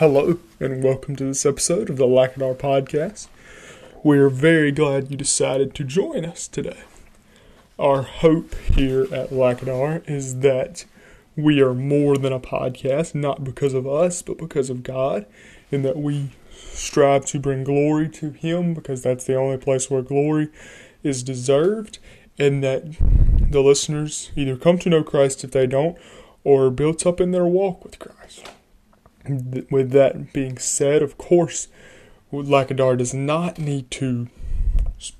Hello, 0.00 0.38
and 0.58 0.82
welcome 0.82 1.14
to 1.16 1.24
this 1.24 1.44
episode 1.44 1.90
of 1.90 1.98
the 1.98 2.06
Lackadar 2.06 2.56
Podcast. 2.56 3.28
We're 4.02 4.30
very 4.30 4.72
glad 4.72 5.10
you 5.10 5.16
decided 5.18 5.74
to 5.74 5.84
join 5.84 6.24
us 6.24 6.48
today. 6.48 6.84
Our 7.78 8.00
hope 8.00 8.54
here 8.54 9.02
at 9.14 9.28
Lackadar 9.28 10.02
is 10.08 10.38
that 10.38 10.86
we 11.36 11.60
are 11.60 11.74
more 11.74 12.16
than 12.16 12.32
a 12.32 12.40
podcast, 12.40 13.14
not 13.14 13.44
because 13.44 13.74
of 13.74 13.86
us, 13.86 14.22
but 14.22 14.38
because 14.38 14.70
of 14.70 14.82
God, 14.82 15.26
and 15.70 15.84
that 15.84 15.98
we 15.98 16.30
strive 16.50 17.26
to 17.26 17.38
bring 17.38 17.62
glory 17.62 18.08
to 18.08 18.30
Him 18.30 18.72
because 18.72 19.02
that's 19.02 19.24
the 19.24 19.36
only 19.36 19.58
place 19.58 19.90
where 19.90 20.00
glory 20.00 20.48
is 21.02 21.22
deserved, 21.22 21.98
and 22.38 22.64
that 22.64 22.84
the 23.50 23.60
listeners 23.60 24.32
either 24.34 24.56
come 24.56 24.78
to 24.78 24.88
know 24.88 25.02
Christ 25.02 25.44
if 25.44 25.50
they 25.50 25.66
don't, 25.66 25.98
or 26.42 26.68
are 26.68 26.70
built 26.70 27.06
up 27.06 27.20
in 27.20 27.32
their 27.32 27.44
walk 27.44 27.84
with 27.84 27.98
Christ 27.98 28.46
with 29.70 29.90
that 29.90 30.32
being 30.32 30.58
said, 30.58 31.02
of 31.02 31.18
course, 31.18 31.68
Lackadar 32.32 32.96
does 32.96 33.12
not 33.12 33.58
need 33.58 33.90
to 33.92 34.28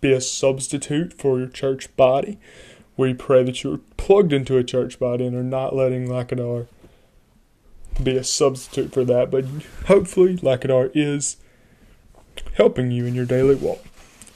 be 0.01 0.13
a 0.13 0.21
substitute 0.21 1.13
for 1.13 1.39
your 1.39 1.49
church 1.49 1.95
body. 1.97 2.39
We 2.97 3.15
pray 3.15 3.43
that 3.45 3.63
you're 3.63 3.81
plugged 3.97 4.33
into 4.33 4.57
a 4.57 4.65
church 4.65 4.99
body 4.99 5.27
and 5.27 5.35
are 5.35 5.43
not 5.43 5.75
letting 5.75 6.07
Lackadar 6.09 6.67
be 8.03 8.17
a 8.17 8.25
substitute 8.25 8.93
for 8.93 9.05
that. 9.05 9.31
But 9.31 9.45
hopefully, 9.87 10.37
Lackadar 10.37 10.91
is 10.95 11.37
helping 12.55 12.91
you 12.91 13.07
in 13.07 13.15
your 13.15 13.27
daily 13.27 13.55
walk. 13.55 13.85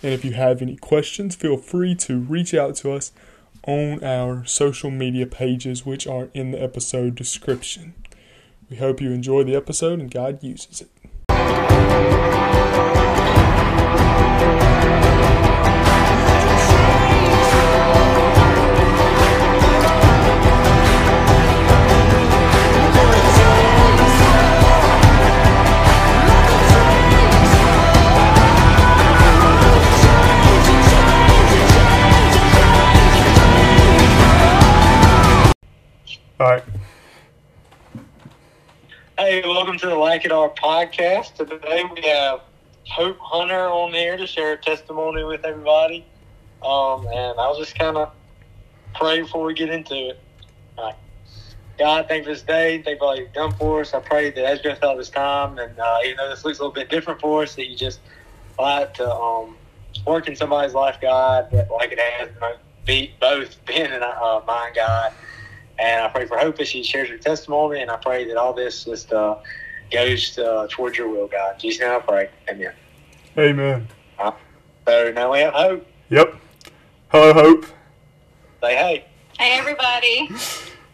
And 0.02 0.12
if 0.12 0.24
you 0.24 0.33
have 0.33 0.60
any 0.60 0.77
questions, 0.77 1.35
feel 1.35 1.57
free 1.57 1.95
to 1.96 2.19
reach 2.19 2.52
out 2.52 2.77
to 2.77 2.93
us 2.93 3.12
on 3.66 4.05
our 4.05 4.45
social 4.45 4.91
media 4.91 5.27
pages, 5.27 5.87
which 5.87 6.07
are 6.07 6.29
in 6.35 6.51
the 6.51 6.62
episode 6.62 7.15
description. 7.15 7.95
We 8.74 8.80
hope 8.80 9.01
you 9.01 9.12
enjoy 9.12 9.45
the 9.45 9.55
episode 9.55 10.01
and 10.01 10.10
God 10.10 10.42
uses 10.42 10.80
it. 10.80 10.91
It 40.25 40.33
All 40.33 40.49
podcast. 40.49 41.35
Today 41.35 41.85
we 41.95 42.01
have 42.09 42.41
Hope 42.89 43.19
Hunter 43.21 43.69
on 43.69 43.93
here 43.93 44.17
to 44.17 44.27
share 44.27 44.55
a 44.55 44.57
testimony 44.57 45.23
with 45.23 45.45
everybody. 45.45 46.07
Um, 46.63 47.07
and 47.15 47.39
I'll 47.39 47.59
just 47.59 47.79
kind 47.79 47.99
of 47.99 48.11
pray 48.95 49.21
before 49.21 49.45
we 49.45 49.52
get 49.52 49.69
into 49.69 50.09
it. 50.09 50.21
All 50.79 50.85
right. 50.87 50.95
God, 51.79 52.07
thank 52.09 52.21
you 52.21 52.25
for 52.25 52.30
this 52.30 52.43
day. 52.43 52.80
Thank 52.80 52.95
you 52.95 52.99
for 53.01 53.05
all 53.05 53.17
you've 53.19 53.35
done 53.35 53.52
for 53.52 53.83
us. 53.83 53.93
I 53.93 54.01
pray 54.01 54.30
that 54.30 54.45
as 54.47 54.65
you 54.65 54.75
throughout 54.75 54.97
this 54.97 55.11
time, 55.11 55.59
and 55.59 55.79
uh, 55.79 55.99
even 56.07 56.17
though 56.17 56.30
this 56.30 56.43
looks 56.43 56.59
a 56.59 56.63
little 56.63 56.73
bit 56.73 56.89
different 56.89 57.21
for 57.21 57.43
us, 57.43 57.55
that 57.57 57.69
you 57.69 57.77
just 57.77 58.01
allow 58.59 58.87
to 58.87 59.15
um, 59.15 59.57
work 60.07 60.27
in 60.27 60.35
somebody's 60.37 60.73
life, 60.73 60.97
God, 61.02 61.52
like 61.52 61.93
it 61.93 62.01
has 62.01 62.30
be 62.87 63.13
both 63.21 63.63
Ben 63.67 63.93
and 63.93 64.03
uh, 64.03 64.41
mine, 64.47 64.72
God. 64.75 65.12
And 65.78 66.03
I 66.03 66.09
pray 66.09 66.25
for 66.25 66.39
Hope 66.39 66.59
as 66.61 66.69
she 66.69 66.83
shares 66.83 67.11
her 67.11 67.19
testimony, 67.19 67.83
and 67.83 67.91
I 67.91 67.97
pray 67.97 68.27
that 68.28 68.39
all 68.39 68.55
this 68.55 68.84
just 68.84 69.12
uh, 69.12 69.37
goes 69.94 70.38
uh, 70.38 70.66
towards 70.69 70.98
your 70.98 71.09
will, 71.09 71.28
God. 71.28 71.54
In 71.54 71.60
Jesus' 71.60 71.81
name 71.81 71.92
I 71.92 71.98
pray. 72.00 72.31
Amen. 72.50 72.75
Amen. 73.38 73.88
Uh, 74.19 74.32
so 74.87 75.12
now 75.12 75.32
we 75.32 75.38
have 75.41 75.54
Hope. 75.54 75.87
Yep. 76.10 76.34
Hello, 77.09 77.32
Hope. 77.32 77.64
Say 78.60 78.75
hey. 78.75 79.04
Hey, 79.38 79.59
everybody. 79.59 80.28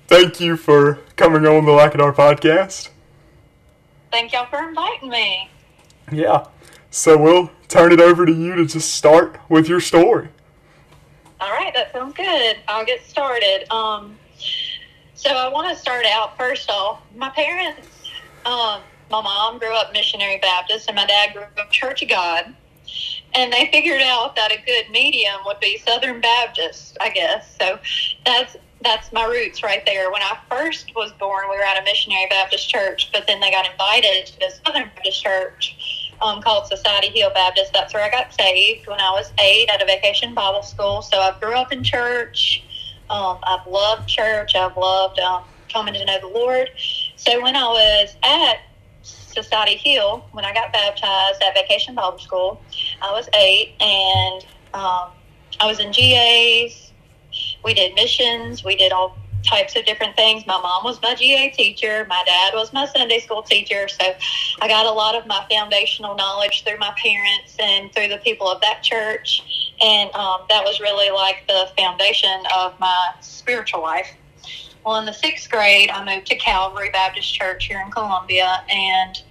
Thank 0.07 0.41
you 0.41 0.57
for 0.57 0.99
coming 1.17 1.47
on 1.47 1.65
the 1.65 1.73
Lackadar 1.73 2.15
podcast. 2.15 2.91
Thank 4.11 4.33
y'all 4.33 4.47
for 4.47 4.69
inviting 4.69 5.09
me. 5.09 5.49
Yeah. 6.13 6.47
So 6.91 7.17
we'll 7.17 7.51
turn 7.69 7.93
it 7.93 8.01
over 8.01 8.27
to 8.27 8.33
you 8.33 8.55
to 8.57 8.67
just 8.67 8.95
start 8.95 9.39
with 9.49 9.69
your 9.69 9.81
story. 9.81 10.29
All 11.41 11.53
right, 11.53 11.73
that 11.75 11.93
sounds 11.93 12.15
good. 12.15 12.59
I'll 12.69 12.85
get 12.85 13.03
started. 13.03 13.73
Um, 13.73 14.19
so 15.15 15.31
I 15.31 15.49
want 15.49 15.75
to 15.75 15.81
start 15.81 16.05
out 16.07 16.37
first 16.37 16.69
off. 16.69 17.01
My 17.15 17.31
parents, 17.31 17.87
um, 18.45 18.81
my 19.11 19.21
mom 19.21 19.59
grew 19.59 19.75
up 19.75 19.93
missionary 19.93 20.39
Baptist, 20.39 20.89
and 20.89 20.97
my 20.97 21.07
dad 21.07 21.33
grew 21.33 21.43
up 21.43 21.71
Church 21.71 22.03
of 22.03 22.09
God. 22.09 22.55
And 23.35 23.53
they 23.53 23.69
figured 23.71 24.03
out 24.03 24.35
that 24.37 24.51
a 24.51 24.61
good 24.67 24.91
medium 24.91 25.37
would 25.47 25.61
be 25.61 25.79
Southern 25.79 26.21
Baptist, 26.21 26.97
I 27.01 27.11
guess. 27.11 27.57
So 27.61 27.79
that's 28.25 28.57
that's 28.83 29.13
my 29.13 29.25
roots 29.27 29.63
right 29.63 29.85
there. 29.85 30.11
When 30.11 30.23
I 30.23 30.39
first 30.49 30.95
was 30.97 31.13
born, 31.13 31.45
we 31.51 31.57
were 31.57 31.63
at 31.63 31.81
a 31.81 31.85
missionary 31.85 32.27
Baptist 32.31 32.69
church, 32.69 33.11
but 33.13 33.27
then 33.27 33.39
they 33.39 33.51
got 33.51 33.71
invited 33.71 34.27
to 34.27 34.47
a 34.47 34.51
Southern 34.51 34.91
Baptist 34.95 35.23
church 35.23 36.13
um, 36.23 36.41
called 36.41 36.67
Society 36.67 37.09
Hill 37.09 37.31
Baptist. 37.35 37.73
That's 37.73 37.93
where 37.93 38.03
I 38.03 38.11
got 38.11 38.33
saved 38.33 38.87
when 38.89 38.99
I 38.99 39.11
was 39.11 39.33
eight 39.39 39.69
at 39.69 39.83
a 39.83 39.87
vacation 39.87 40.35
Bible 40.35 40.63
school. 40.63 41.03
So 41.03 41.19
I 41.19 41.39
grew 41.39 41.55
up 41.55 41.73
in 41.73 41.85
church. 41.85 42.65
Um, 43.11 43.39
I've 43.43 43.67
loved 43.67 44.09
church. 44.09 44.55
I've 44.55 44.77
loved 44.77 45.19
um, 45.21 45.45
coming 45.71 45.95
to 45.95 46.05
know 46.05 46.19
the 46.21 46.29
Lord. 46.29 46.71
So 47.17 47.43
when 47.43 47.57
I 47.57 47.67
was 47.67 48.17
at 48.23 48.61
Society 49.31 49.77
Hill, 49.77 50.25
when 50.33 50.45
I 50.45 50.53
got 50.53 50.73
baptized 50.73 51.43
at 51.43 51.55
Vacation 51.55 51.95
Bible 51.95 52.19
School, 52.19 52.63
I 53.03 53.13
was 53.13 53.29
eight, 53.35 53.75
and 53.81 54.45
um, 54.75 55.11
I 55.61 55.67
was 55.67 55.79
in 55.81 55.93
GAs. 55.93 56.93
We 57.65 57.75
did 57.75 57.95
missions. 57.95 58.65
We 58.65 58.77
did 58.77 58.93
all 58.93 59.17
types 59.43 59.77
of 59.77 59.85
different 59.85 60.17
things. 60.17 60.47
My 60.47 60.61
mom 60.61 60.85
was 60.85 61.01
my 61.03 61.15
GA 61.15 61.51
teacher. 61.51 62.07
My 62.09 62.23
dad 62.27 62.53
was 62.55 62.73
my 62.73 62.87
Sunday 62.87 63.21
school 63.21 63.43
teacher. 63.43 63.89
So 63.89 64.13
I 64.61 64.69
got 64.69 64.87
a 64.87 64.91
lot 64.91 65.15
of 65.15 65.27
my 65.27 65.45
foundational 65.51 66.15
knowledge 66.15 66.65
through 66.65 66.79
my 66.79 66.95
parents 67.03 67.57
and 67.59 67.93
through 67.93 68.09
the 68.09 68.19
people 68.19 68.49
of 68.49 68.61
that 68.61 68.83
church. 68.83 69.73
And 69.81 70.15
um, 70.15 70.43
that 70.49 70.65
was 70.65 70.81
really 70.81 71.11
like 71.11 71.47
the 71.49 71.71
foundation 71.77 72.43
of 72.55 72.79
my 72.79 73.15
spiritual 73.21 73.83
life. 73.83 74.09
Well, 74.85 74.97
in 74.97 75.07
the 75.07 75.13
sixth 75.13 75.51
grade, 75.51 75.91
I 75.91 76.05
moved 76.05 76.27
to 76.29 76.37
Calvary 76.37 76.91
Baptist 76.91 77.33
Church 77.35 77.67
here 77.67 77.83
in 77.85 77.91
Columbia, 77.91 78.65
and 78.71 79.23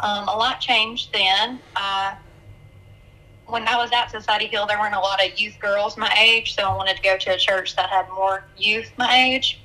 um, 0.00 0.28
a 0.28 0.36
lot 0.36 0.60
changed 0.60 1.12
then. 1.12 1.60
I 1.76 2.16
when 3.46 3.66
I 3.68 3.76
was 3.76 3.90
at 3.92 4.10
Society 4.10 4.46
Hill, 4.46 4.66
there 4.66 4.78
weren't 4.78 4.94
a 4.94 5.00
lot 5.00 5.24
of 5.24 5.38
youth 5.38 5.58
girls 5.60 5.96
my 5.96 6.12
age, 6.18 6.54
so 6.54 6.64
I 6.64 6.74
wanted 6.74 6.96
to 6.96 7.02
go 7.02 7.16
to 7.16 7.34
a 7.34 7.38
church 7.38 7.76
that 7.76 7.88
had 7.90 8.08
more 8.08 8.44
youth 8.56 8.90
my 8.96 9.16
age. 9.16 9.60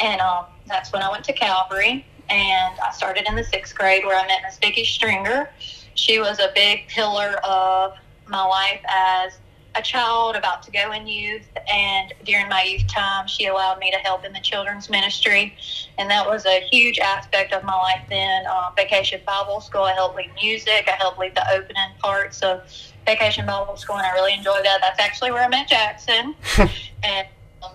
And 0.00 0.20
um, 0.20 0.46
that's 0.66 0.92
when 0.92 1.02
I 1.02 1.10
went 1.10 1.24
to 1.26 1.32
Calvary. 1.32 2.04
And 2.28 2.78
I 2.80 2.92
started 2.92 3.26
in 3.28 3.36
the 3.36 3.44
sixth 3.44 3.74
grade 3.74 4.04
where 4.04 4.18
I 4.18 4.26
met 4.26 4.40
Miss 4.42 4.58
Vicki 4.58 4.84
Stringer. 4.84 5.50
She 5.94 6.18
was 6.18 6.38
a 6.38 6.50
big 6.54 6.88
pillar 6.88 7.36
of 7.44 7.94
my 8.26 8.44
life 8.44 8.80
as 8.88 9.38
a 9.74 9.82
child 9.82 10.36
about 10.36 10.62
to 10.64 10.70
go 10.70 10.92
in 10.92 11.06
youth. 11.06 11.46
And 11.72 12.12
during 12.24 12.48
my 12.48 12.62
youth 12.62 12.86
time, 12.88 13.26
she 13.28 13.46
allowed 13.46 13.78
me 13.78 13.90
to 13.90 13.98
help 13.98 14.24
in 14.24 14.32
the 14.32 14.40
children's 14.40 14.90
ministry. 14.90 15.56
And 15.98 16.10
that 16.10 16.28
was 16.28 16.44
a 16.46 16.60
huge 16.70 16.98
aspect 16.98 17.52
of 17.52 17.62
my 17.64 17.76
life 17.76 18.02
then. 18.08 18.46
Uh, 18.46 18.70
Vacation 18.76 19.20
Bible 19.26 19.60
School, 19.60 19.82
I 19.82 19.92
helped 19.92 20.16
lead 20.16 20.30
music, 20.42 20.88
I 20.88 20.96
helped 20.98 21.18
lead 21.18 21.34
the 21.34 21.46
opening 21.52 21.90
parts 22.00 22.40
of 22.40 22.62
Vacation 23.06 23.46
Bible 23.46 23.76
School, 23.76 23.96
and 23.96 24.06
I 24.06 24.12
really 24.12 24.34
enjoyed 24.34 24.64
that. 24.64 24.78
That's 24.80 25.00
actually 25.00 25.32
where 25.32 25.44
I 25.44 25.48
met 25.48 25.68
Jackson. 25.68 26.34
and 27.02 27.26
um, 27.62 27.72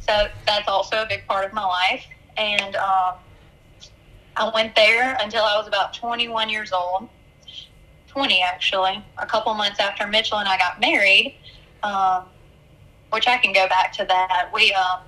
so 0.00 0.28
that's 0.46 0.68
also 0.68 1.02
a 1.02 1.06
big 1.06 1.26
part 1.26 1.44
of 1.44 1.52
my 1.52 1.64
life. 1.64 2.04
And 2.36 2.76
um, 2.76 3.14
I 4.36 4.50
went 4.54 4.74
there 4.74 5.16
until 5.20 5.44
I 5.44 5.56
was 5.56 5.68
about 5.68 5.94
21 5.94 6.48
years 6.48 6.72
old. 6.72 7.08
20 8.14 8.42
actually, 8.42 9.04
a 9.18 9.26
couple 9.26 9.52
months 9.54 9.80
after 9.80 10.06
Mitchell 10.06 10.38
and 10.38 10.48
I 10.48 10.56
got 10.56 10.80
married, 10.80 11.34
um, 11.82 12.24
which 13.10 13.26
I 13.26 13.38
can 13.38 13.52
go 13.52 13.68
back 13.68 13.92
to 13.94 14.04
that. 14.04 14.50
We 14.54 14.72
um, 14.72 15.00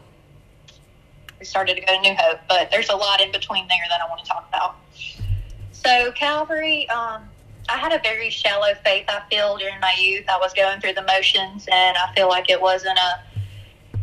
we 1.38 1.46
started 1.46 1.76
to 1.76 1.82
go 1.82 1.94
to 1.94 2.00
New 2.00 2.14
Hope, 2.16 2.40
but 2.48 2.68
there's 2.72 2.88
a 2.88 2.96
lot 2.96 3.20
in 3.20 3.30
between 3.30 3.68
there 3.68 3.78
that 3.88 4.00
I 4.00 4.08
want 4.08 4.24
to 4.24 4.28
talk 4.28 4.48
about. 4.48 4.76
So 5.70 6.10
Calvary, 6.12 6.88
um, 6.90 7.22
I 7.68 7.78
had 7.78 7.92
a 7.92 8.00
very 8.02 8.28
shallow 8.28 8.74
faith. 8.84 9.04
I 9.08 9.22
feel 9.30 9.56
during 9.56 9.78
my 9.78 9.94
youth, 9.96 10.24
I 10.28 10.38
was 10.38 10.52
going 10.52 10.80
through 10.80 10.94
the 10.94 11.02
motions, 11.02 11.68
and 11.70 11.96
I 11.96 12.12
feel 12.16 12.28
like 12.28 12.50
it 12.50 12.60
wasn't 12.60 12.98
a. 12.98 13.22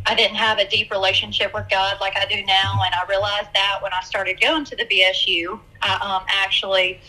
I 0.05 0.15
didn't 0.15 0.35
have 0.35 0.59
a 0.59 0.67
deep 0.67 0.91
relationship 0.91 1.53
with 1.53 1.67
God 1.69 1.97
like 1.99 2.17
I 2.17 2.25
do 2.25 2.41
now, 2.45 2.81
and 2.85 2.95
I 2.95 3.03
realized 3.09 3.49
that 3.53 3.79
when 3.81 3.91
I 3.93 4.01
started 4.01 4.39
going 4.39 4.63
to 4.65 4.75
the 4.77 4.85
BSU, 4.85 5.59
I 5.81 5.93
um, 5.95 6.25
actually 6.29 6.99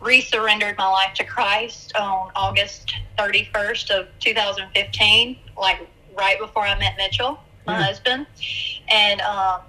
resurrendered 0.00 0.76
my 0.78 0.88
life 0.88 1.14
to 1.14 1.24
Christ 1.24 1.94
on 1.96 2.30
August 2.34 2.94
31st 3.18 3.90
of 3.90 4.08
2015, 4.20 5.38
like 5.58 5.86
right 6.16 6.38
before 6.38 6.64
I 6.64 6.78
met 6.78 6.94
Mitchell, 6.96 7.38
my 7.66 7.76
Hmm. 7.76 7.82
husband. 7.82 8.26
And 8.90 9.20
um, 9.20 9.60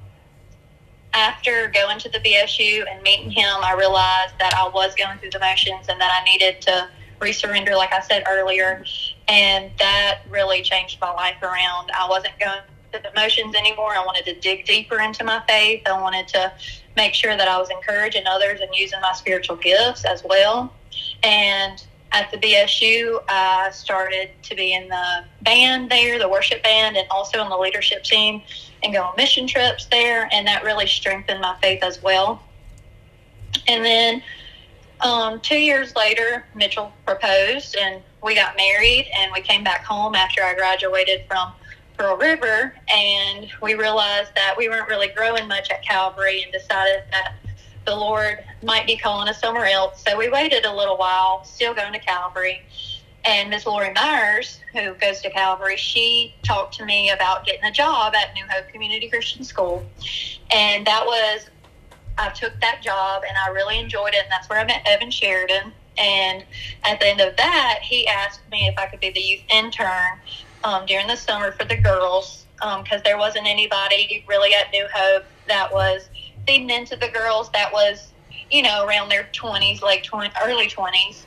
after 1.13 1.67
going 1.69 1.99
to 1.99 2.09
the 2.09 2.19
BSU 2.19 2.85
and 2.89 3.01
meeting 3.03 3.31
him, 3.31 3.55
I 3.63 3.73
realized 3.77 4.33
that 4.39 4.53
I 4.55 4.69
was 4.69 4.95
going 4.95 5.17
through 5.19 5.31
the 5.31 5.39
motions 5.39 5.87
and 5.89 5.99
that 5.99 6.11
I 6.21 6.23
needed 6.23 6.61
to 6.61 6.87
resurrender, 7.19 7.75
like 7.75 7.93
I 7.93 7.99
said 8.01 8.23
earlier. 8.29 8.83
And 9.27 9.71
that 9.79 10.19
really 10.29 10.61
changed 10.61 10.99
my 11.01 11.11
life 11.11 11.35
around. 11.43 11.91
I 11.97 12.07
wasn't 12.09 12.39
going 12.39 12.61
through 12.91 13.01
the 13.01 13.11
motions 13.15 13.55
anymore. 13.55 13.93
I 13.93 14.05
wanted 14.05 14.25
to 14.25 14.39
dig 14.39 14.65
deeper 14.65 14.99
into 15.01 15.23
my 15.23 15.41
faith. 15.47 15.83
I 15.85 16.01
wanted 16.01 16.27
to 16.29 16.53
make 16.95 17.13
sure 17.13 17.35
that 17.35 17.47
I 17.47 17.57
was 17.57 17.69
encouraging 17.69 18.27
others 18.27 18.59
and 18.61 18.69
using 18.73 18.99
my 19.01 19.13
spiritual 19.13 19.55
gifts 19.55 20.05
as 20.05 20.23
well. 20.23 20.73
And 21.23 21.83
at 22.11 22.29
the 22.31 22.37
BSU, 22.37 23.23
I 23.29 23.69
started 23.71 24.31
to 24.43 24.55
be 24.55 24.73
in 24.73 24.89
the 24.89 25.23
band 25.43 25.89
there, 25.89 26.19
the 26.19 26.27
worship 26.27 26.61
band, 26.63 26.97
and 26.97 27.07
also 27.09 27.39
on 27.39 27.49
the 27.49 27.57
leadership 27.57 28.03
team 28.03 28.41
and 28.83 28.93
go 28.93 29.03
on 29.03 29.15
mission 29.15 29.47
trips 29.47 29.85
there. 29.85 30.27
And 30.33 30.45
that 30.47 30.63
really 30.63 30.87
strengthened 30.87 31.41
my 31.41 31.55
faith 31.61 31.83
as 31.83 32.01
well. 32.03 32.43
And 33.67 33.85
then 33.85 34.23
um, 35.01 35.39
two 35.39 35.57
years 35.57 35.95
later, 35.95 36.45
Mitchell 36.53 36.91
proposed 37.05 37.75
and 37.75 38.01
we 38.23 38.35
got 38.35 38.55
married 38.55 39.09
and 39.15 39.31
we 39.31 39.41
came 39.41 39.63
back 39.63 39.83
home 39.83 40.15
after 40.15 40.43
I 40.43 40.53
graduated 40.53 41.25
from 41.27 41.53
Pearl 42.01 42.17
River. 42.17 42.73
And 42.91 43.47
we 43.61 43.75
realized 43.75 44.31
that 44.33 44.55
we 44.57 44.67
weren't 44.69 44.89
really 44.89 45.09
growing 45.09 45.47
much 45.47 45.69
at 45.69 45.83
Calvary 45.83 46.41
and 46.41 46.51
decided 46.51 47.03
that 47.11 47.35
the 47.85 47.95
Lord 47.95 48.43
might 48.63 48.87
be 48.87 48.97
calling 48.97 49.27
us 49.29 49.39
somewhere 49.39 49.67
else. 49.67 50.03
So 50.07 50.17
we 50.17 50.27
waited 50.27 50.65
a 50.65 50.75
little 50.75 50.97
while, 50.97 51.43
still 51.43 51.75
going 51.75 51.93
to 51.93 51.99
Calvary. 51.99 52.63
And 53.23 53.51
Miss 53.51 53.67
Lori 53.67 53.93
Myers, 53.93 54.61
who 54.73 54.95
goes 54.95 55.21
to 55.21 55.29
Calvary, 55.29 55.77
she 55.77 56.33
talked 56.41 56.75
to 56.77 56.85
me 56.85 57.11
about 57.11 57.45
getting 57.45 57.65
a 57.65 57.71
job 57.71 58.15
at 58.15 58.33
New 58.33 58.45
Hope 58.49 58.67
Community 58.69 59.07
Christian 59.07 59.43
School. 59.43 59.85
And 60.51 60.87
that 60.87 61.05
was, 61.05 61.51
I 62.17 62.29
took 62.29 62.59
that 62.61 62.81
job 62.81 63.21
and 63.27 63.37
I 63.37 63.49
really 63.49 63.77
enjoyed 63.77 64.15
it. 64.15 64.23
And 64.23 64.31
that's 64.31 64.49
where 64.49 64.59
I 64.59 64.63
met 64.63 64.81
Evan 64.87 65.11
Sheridan. 65.11 65.71
And 65.99 66.45
at 66.83 66.99
the 66.99 67.09
end 67.09 67.21
of 67.21 67.37
that, 67.37 67.79
he 67.83 68.07
asked 68.07 68.41
me 68.49 68.67
if 68.67 68.79
I 68.79 68.87
could 68.87 69.01
be 69.01 69.11
the 69.11 69.19
youth 69.19 69.43
intern 69.53 70.19
um, 70.63 70.85
during 70.85 71.07
the 71.07 71.15
summer 71.15 71.51
for 71.51 71.65
the 71.65 71.75
girls 71.75 72.45
because 72.55 72.97
um, 72.97 73.01
there 73.03 73.17
wasn't 73.17 73.47
anybody 73.47 74.23
really 74.27 74.53
at 74.53 74.71
New 74.71 74.85
Hope 74.93 75.25
that 75.47 75.73
was 75.73 76.09
feeding 76.45 76.69
into 76.69 76.95
the 76.95 77.07
girls 77.07 77.49
that 77.51 77.73
was, 77.73 78.09
you 78.51 78.61
know, 78.61 78.85
around 78.85 79.09
their 79.09 79.27
20s, 79.33 79.81
like 79.81 80.03
20, 80.03 80.31
early 80.43 80.67
20s. 80.67 81.25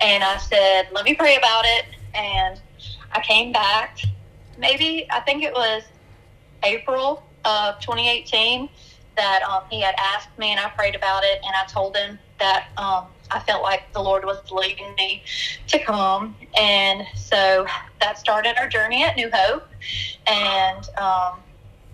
And 0.00 0.22
I 0.22 0.36
said, 0.36 0.88
let 0.92 1.04
me 1.04 1.14
pray 1.14 1.36
about 1.36 1.64
it. 1.64 1.86
And 2.14 2.60
I 3.12 3.20
came 3.20 3.52
back, 3.52 3.98
maybe, 4.58 5.06
I 5.10 5.20
think 5.20 5.42
it 5.42 5.52
was 5.52 5.82
April 6.62 7.22
of 7.44 7.80
2018 7.80 8.68
that 9.16 9.42
um, 9.42 9.62
he 9.70 9.80
had 9.80 9.94
asked 9.98 10.36
me 10.38 10.50
and 10.50 10.60
I 10.60 10.68
prayed 10.70 10.94
about 10.94 11.24
it. 11.24 11.40
And 11.44 11.54
I 11.56 11.64
told 11.66 11.96
him 11.96 12.18
that 12.38 12.68
um, 12.76 13.06
I 13.30 13.40
felt 13.40 13.62
like 13.62 13.92
the 13.92 14.00
Lord 14.00 14.24
was 14.24 14.50
leading 14.50 14.94
me 14.94 15.22
to 15.68 15.78
come. 15.78 16.36
And 16.56 17.06
so 17.14 17.66
that 18.00 18.18
started 18.18 18.56
our 18.58 18.68
journey 18.68 19.04
at 19.04 19.16
New 19.16 19.30
Hope. 19.32 19.66
And 20.26 20.88
um, 20.98 21.38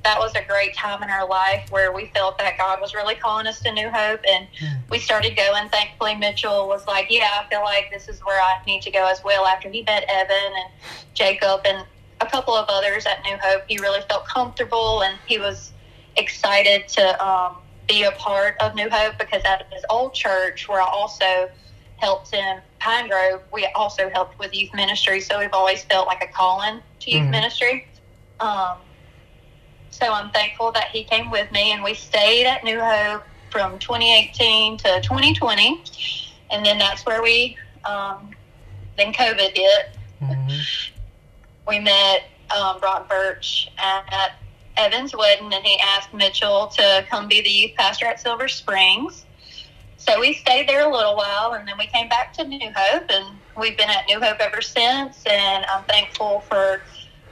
that 0.05 0.19
was 0.19 0.35
a 0.35 0.43
great 0.47 0.75
time 0.75 1.03
in 1.03 1.11
our 1.11 1.27
life 1.27 1.71
where 1.71 1.93
we 1.93 2.07
felt 2.15 2.39
that 2.39 2.59
God 2.59 2.81
was 2.81 2.95
really 2.95 3.15
calling 3.15 3.47
us 3.47 3.61
to 3.61 3.73
New 3.73 3.89
Hope. 3.89 4.21
And 4.29 4.47
mm. 4.61 4.91
we 4.91 4.99
started 4.99 5.37
going. 5.37 5.69
Thankfully, 5.69 6.15
Mitchell 6.17 6.69
was 6.69 6.87
like, 6.87 7.07
Yeah, 7.11 7.29
I 7.41 7.49
feel 7.49 7.63
like 7.63 7.91
this 7.93 8.09
is 8.09 8.21
where 8.21 8.41
I 8.41 8.63
need 8.67 8.83
to 8.83 8.91
go 8.91 9.07
as 9.07 9.23
well. 9.25 9.47
After 9.47 9.71
he 9.71 9.83
met 9.83 10.05
Evan 10.09 10.37
and 10.37 10.71
Jacob 11.15 11.61
and 11.65 11.87
a 12.21 12.27
couple 12.27 12.55
of 12.55 12.67
others 12.69 13.07
at 13.07 13.23
New 13.25 13.37
Hope, 13.43 13.65
he 13.69 13.79
really 13.79 14.01
felt 14.09 14.27
comfortable 14.27 15.03
and 15.03 15.19
he 15.27 15.39
was 15.39 15.73
excited 16.17 16.87
to 16.89 17.27
um, 17.27 17.57
be 17.89 18.05
a 18.05 18.13
part 18.13 18.57
of 18.61 18.75
New 18.75 18.89
Hope 18.91 19.19
because 19.19 19.45
out 19.45 19.61
of 19.61 19.67
his 19.69 19.85
old 19.91 20.15
church, 20.15 20.69
where 20.69 20.81
I 20.81 20.87
also 20.87 21.51
helped 21.97 22.35
in 22.35 22.61
Pine 22.81 23.09
Grove, 23.09 23.43
we 23.53 23.67
also 23.75 24.11
helped 24.11 24.39
with 24.39 24.55
youth 24.55 24.75
ministry. 24.75 25.21
So 25.21 25.39
we've 25.39 25.53
always 25.53 25.85
felt 25.85 26.07
like 26.07 26.23
a 26.23 26.33
calling 26.33 26.81
to 27.01 27.11
youth 27.11 27.23
mm-hmm. 27.23 27.31
ministry. 27.31 27.87
Um, 28.41 28.79
so 29.91 30.13
I'm 30.13 30.31
thankful 30.31 30.73
that 30.73 30.89
he 30.89 31.05
came 31.05 31.31
with 31.31 31.51
me, 31.53 31.73
and 31.73 31.83
we 31.83 31.95
stayed 31.95 32.47
at 32.47 32.65
New 32.65 32.81
Hope 32.81 33.23
from 33.51 33.79
2018 33.79 34.79
to 34.79 35.01
2020, 35.03 35.85
and 36.51 36.65
then 36.65 36.79
that's 36.79 37.05
where 37.05 37.23
we 37.23 37.57
um, 37.85 38.31
then 38.97 39.13
COVID 39.13 39.57
hit. 39.57 39.97
Mm-hmm. 40.21 40.59
We 41.69 41.79
met 41.79 42.25
um, 42.57 42.81
Brock 42.81 43.09
Birch 43.09 43.71
at 43.79 44.33
Evan's 44.77 45.15
wedding, 45.15 45.53
and 45.53 45.65
he 45.65 45.79
asked 45.81 46.13
Mitchell 46.15 46.69
to 46.69 47.05
come 47.11 47.29
be 47.29 47.41
the 47.41 47.51
youth 47.51 47.73
pastor 47.77 48.07
at 48.07 48.21
Silver 48.21 48.49
Springs. 48.49 49.25
So 49.97 50.19
we 50.19 50.33
stayed 50.35 50.69
there 50.69 50.89
a 50.89 50.93
little 50.93 51.17
while, 51.17 51.53
and 51.53 51.67
then 51.67 51.77
we 51.79 51.87
came 51.87 52.09
back 52.09 52.33
to 52.35 52.45
New 52.45 52.71
Hope, 52.75 53.05
and 53.09 53.37
we've 53.57 53.77
been 53.77 53.91
at 53.91 54.07
New 54.09 54.21
Hope 54.21 54.39
ever 54.41 54.61
since. 54.61 55.23
And 55.27 55.65
I'm 55.67 55.85
thankful 55.85 56.41
for 56.41 56.83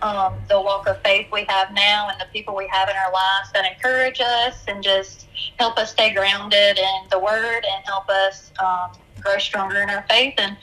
um, 0.02 0.34
the 0.48 0.60
walk 0.60 0.86
of 0.86 1.02
faith 1.02 1.26
we 1.32 1.44
have 1.48 1.72
now 1.72 2.08
and 2.08 2.20
the 2.20 2.26
people 2.32 2.54
we 2.54 2.68
have 2.68 2.88
in 2.88 2.96
our 2.96 3.12
lives 3.12 3.52
that 3.52 3.70
encourage 3.70 4.20
us 4.20 4.64
and 4.68 4.82
just 4.82 5.26
help 5.58 5.78
us 5.78 5.90
stay 5.90 6.12
grounded 6.14 6.78
in 6.78 7.08
the 7.10 7.18
Word 7.18 7.64
and 7.64 7.84
help 7.84 8.08
us 8.08 8.52
um, 8.62 8.92
grow 9.20 9.38
stronger 9.38 9.82
in 9.82 9.90
our 9.90 10.04
faith. 10.08 10.34
And 10.38 10.56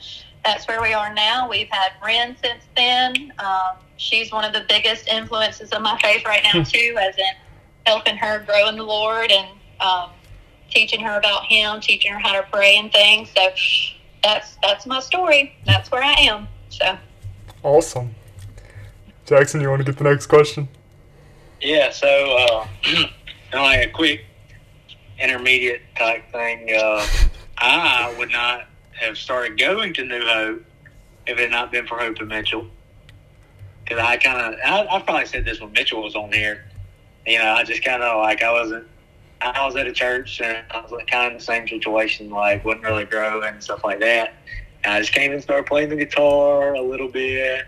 that's 0.44 0.66
where 0.66 0.80
we 0.80 0.94
are 0.94 1.12
now. 1.12 1.48
We've 1.48 1.68
had 1.70 1.92
Ren 2.02 2.36
since 2.42 2.64
then. 2.74 3.32
Um, 3.38 3.76
she's 3.98 4.32
one 4.32 4.44
of 4.44 4.54
the 4.54 4.64
biggest 4.68 5.06
influences 5.08 5.70
of 5.70 5.82
my 5.82 5.98
faith 5.98 6.24
right 6.24 6.42
now, 6.42 6.62
too, 6.62 6.96
as 6.98 7.16
in 7.18 7.32
helping 7.84 8.16
her 8.16 8.38
grow 8.40 8.68
in 8.68 8.76
the 8.76 8.82
Lord 8.82 9.30
and 9.30 9.48
um, 9.80 10.10
teaching 10.70 11.00
her 11.00 11.18
about 11.18 11.44
Him, 11.44 11.80
teaching 11.80 12.12
her 12.12 12.18
how 12.18 12.32
to 12.40 12.46
pray 12.50 12.76
and 12.76 12.90
things. 12.90 13.30
So 13.36 13.50
that's 14.22 14.56
that's 14.62 14.86
my 14.86 15.00
story. 15.00 15.54
That's 15.66 15.90
where 15.90 16.02
I 16.02 16.14
am. 16.14 16.48
So 16.70 16.96
awesome. 17.62 18.14
Jackson, 19.26 19.60
you 19.60 19.68
want 19.68 19.80
to 19.80 19.84
get 19.84 19.98
the 19.98 20.04
next 20.04 20.26
question? 20.26 20.68
Yeah, 21.60 21.90
so 21.90 22.38
uh, 22.38 22.66
like 23.52 23.86
a 23.86 23.90
quick 23.90 24.24
intermediate 25.18 25.82
type 25.96 26.30
thing. 26.32 26.70
Uh, 26.74 27.06
I 27.58 28.14
would 28.18 28.30
not 28.30 28.68
have 28.92 29.18
started 29.18 29.58
going 29.58 29.92
to 29.94 30.04
New 30.04 30.24
Hope 30.24 30.64
if 31.26 31.38
it 31.38 31.42
had 31.42 31.50
not 31.50 31.72
been 31.72 31.86
for 31.86 31.98
Hope 31.98 32.18
and 32.20 32.28
Mitchell. 32.28 32.68
Because 33.88 34.04
I 34.04 34.16
kind 34.18 34.54
of, 34.54 34.60
I, 34.64 34.86
I 34.96 35.00
probably 35.00 35.26
said 35.26 35.44
this 35.44 35.60
when 35.60 35.72
Mitchell 35.72 36.02
was 36.02 36.14
on 36.14 36.30
here. 36.30 36.64
You 37.26 37.38
know, 37.38 37.52
I 37.52 37.64
just 37.64 37.82
kind 37.82 38.02
of 38.02 38.18
like 38.18 38.42
I 38.42 38.52
wasn't. 38.52 38.86
I 39.40 39.64
was 39.64 39.76
at 39.76 39.86
a 39.86 39.92
church 39.92 40.40
and 40.40 40.64
I 40.70 40.80
was 40.80 40.90
kind 41.08 41.32
of 41.32 41.38
the 41.38 41.44
same 41.44 41.68
situation, 41.68 42.28
like 42.28 42.64
wasn't 42.64 42.84
really 42.84 43.04
growing 43.04 43.48
and 43.48 43.62
stuff 43.62 43.84
like 43.84 44.00
that. 44.00 44.34
And 44.82 44.94
I 44.94 45.00
just 45.00 45.12
came 45.12 45.32
and 45.32 45.40
started 45.40 45.66
playing 45.66 45.90
the 45.90 45.96
guitar 45.96 46.74
a 46.74 46.82
little 46.82 47.06
bit 47.06 47.66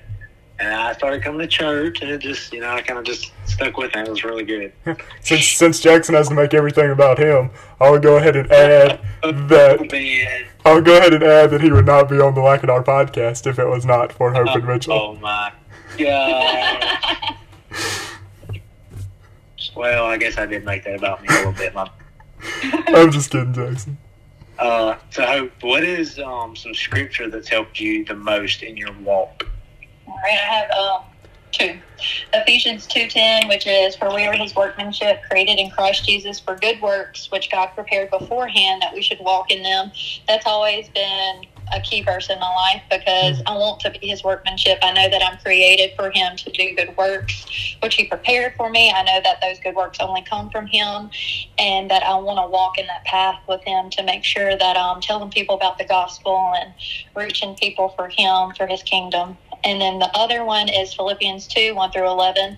and 0.61 0.75
I 0.75 0.93
started 0.93 1.23
coming 1.23 1.41
to 1.41 1.47
church, 1.47 2.03
and 2.03 2.11
it 2.11 2.19
just, 2.19 2.53
you 2.53 2.61
know, 2.61 2.69
I 2.69 2.83
kind 2.83 2.99
of 2.99 3.07
just 3.07 3.33
stuck 3.47 3.79
with 3.79 3.97
it. 3.97 4.07
It 4.07 4.11
was 4.11 4.25
really 4.25 4.45
good. 4.45 4.73
since 5.23 5.47
since 5.47 5.81
Jackson 5.81 6.15
has 6.15 6.29
to 6.29 6.35
make 6.35 6.53
everything 6.53 6.91
about 6.91 7.19
him, 7.19 7.51
I 7.81 7.89
would 7.89 8.03
go 8.03 8.19
ahead 8.19 8.37
and 8.37 8.51
add 8.53 9.01
that. 9.23 9.81
I 10.67 10.75
would 10.75 10.85
go 10.85 10.99
ahead 10.99 11.15
and 11.15 11.23
add 11.23 11.51
that 11.51 11.63
he 11.63 11.73
would 11.73 11.87
not 11.87 12.11
be 12.11 12.21
on 12.21 12.35
the 12.35 12.43
Lackadar 12.43 12.85
podcast 12.85 13.47
if 13.47 13.59
it 13.59 13.67
was 13.67 13.87
not 13.87 14.13
for 14.13 14.35
Hope 14.35 14.49
and 14.49 14.63
oh, 14.63 14.67
Mitchell. 14.67 14.93
Oh 14.93 15.15
my 15.17 15.51
god! 16.05 17.37
well, 19.77 20.07
I 20.07 20.17
guess 20.17 20.39
I 20.39 20.47
did 20.47 20.65
make 20.65 20.85
that 20.85 20.97
about 20.97 21.23
me 21.23 21.29
a 21.31 21.33
little 21.33 21.53
bit. 21.53 21.75
My... 21.75 21.91
I'm 22.89 23.11
just 23.11 23.31
kidding, 23.31 23.53
Jackson. 23.53 23.99
Uh, 24.59 24.97
so, 25.11 25.25
Hope, 25.25 25.53
what 25.63 25.85
is 25.85 26.19
um, 26.19 26.55
some 26.55 26.75
scripture 26.75 27.31
that's 27.31 27.49
helped 27.49 27.81
you 27.81 28.05
the 28.05 28.15
most 28.15 28.63
in 28.63 28.77
your 28.77 28.93
walk? 29.01 29.47
All 30.07 30.19
right, 30.23 30.33
I 30.33 30.37
have 30.37 30.71
um, 30.73 31.03
two. 31.51 31.79
Ephesians 32.35 32.87
2.10, 32.87 33.49
which 33.49 33.67
is, 33.67 33.97
For 33.97 34.15
we 34.15 34.27
are 34.27 34.35
his 34.35 34.55
workmanship, 34.55 35.23
created 35.31 35.59
in 35.59 35.71
Christ 35.71 36.05
Jesus 36.05 36.39
for 36.39 36.57
good 36.57 36.81
works, 36.83 37.31
which 37.31 37.51
God 37.51 37.69
prepared 37.69 38.11
beforehand 38.11 38.83
that 38.83 38.93
we 38.93 39.03
should 39.03 39.21
walk 39.21 39.51
in 39.51 39.63
them. 39.63 39.93
That's 40.29 40.47
always 40.47 40.89
been 40.91 41.47
a 41.73 41.81
key 41.81 42.03
verse 42.03 42.29
in 42.31 42.39
my 42.39 42.55
life 42.55 42.83
because 42.91 43.39
hmm. 43.39 43.49
I 43.49 43.57
want 43.57 43.81
to 43.81 43.91
be 43.91 44.09
his 44.09 44.23
workmanship. 44.25 44.79
I 44.83 44.93
know 44.93 45.09
that 45.09 45.23
I'm 45.23 45.39
created 45.39 45.95
for 45.97 46.11
him 46.11 46.37
to 46.37 46.51
do 46.51 46.75
good 46.75 46.97
works, 46.97 47.77
which 47.83 47.95
he 47.95 48.05
prepared 48.05 48.55
for 48.57 48.71
me. 48.71 48.91
I 48.91 49.03
know 49.03 49.21
that 49.23 49.41
those 49.41 49.59
good 49.61 49.75
works 49.75 49.99
only 50.01 50.23
come 50.23 50.51
from 50.51 50.67
him 50.67 51.11
and 51.59 51.91
that 51.91 52.03
I 52.03 52.15
want 52.17 52.39
to 52.39 52.49
walk 52.49 52.79
in 52.79 52.87
that 52.87 53.05
path 53.05 53.41
with 53.49 53.63
him 53.63 53.91
to 53.91 54.03
make 54.03 54.25
sure 54.25 54.57
that 54.57 54.77
I'm 54.77 55.01
telling 55.01 55.31
people 55.31 55.55
about 55.55 55.79
the 55.79 55.85
gospel 55.85 56.53
and 56.59 56.73
reaching 57.17 57.55
people 57.57 57.91
for 57.91 58.09
him, 58.09 58.53
for 58.57 58.67
his 58.67 58.83
kingdom. 58.83 59.37
And 59.65 59.81
then 59.81 59.99
the 59.99 60.11
other 60.17 60.45
one 60.45 60.69
is 60.69 60.95
Philippians 60.95 61.47
2 61.49 61.75
1 61.75 61.93
through 61.93 62.09
11. 62.09 62.57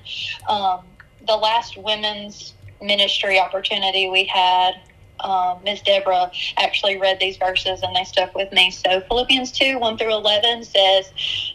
Um, 0.48 0.80
the 1.26 1.36
last 1.36 1.76
women's 1.76 2.54
ministry 2.80 3.38
opportunity 3.38 4.08
we 4.08 4.24
had, 4.24 4.74
um, 5.22 5.60
Miss 5.64 5.80
Deborah 5.82 6.30
actually 6.58 6.98
read 6.98 7.18
these 7.20 7.36
verses 7.36 7.82
and 7.82 7.94
they 7.94 8.04
stuck 8.04 8.34
with 8.34 8.52
me. 8.52 8.70
So 8.70 9.00
Philippians 9.02 9.52
2 9.52 9.78
1 9.78 9.98
through 9.98 10.12
11 10.12 10.64
says, 10.64 11.12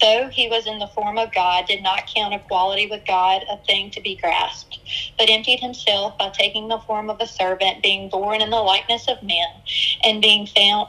though 0.00 0.28
he 0.32 0.48
was 0.48 0.66
in 0.66 0.78
the 0.78 0.88
form 0.88 1.18
of 1.18 1.32
God, 1.34 1.66
did 1.66 1.82
not 1.82 2.08
count 2.14 2.34
equality 2.34 2.86
with 2.86 3.06
God 3.06 3.44
a 3.50 3.58
thing 3.58 3.90
to 3.92 4.00
be 4.00 4.16
grasped, 4.16 4.78
but 5.18 5.30
emptied 5.30 5.60
himself 5.60 6.18
by 6.18 6.30
taking 6.30 6.68
the 6.68 6.80
form 6.80 7.10
of 7.10 7.20
a 7.20 7.26
servant, 7.26 7.82
being 7.82 8.08
born 8.08 8.42
in 8.42 8.50
the 8.50 8.56
likeness 8.62 9.08
of 9.08 9.22
men, 9.22 9.48
and 10.04 10.22
being 10.22 10.46
found 10.46 10.88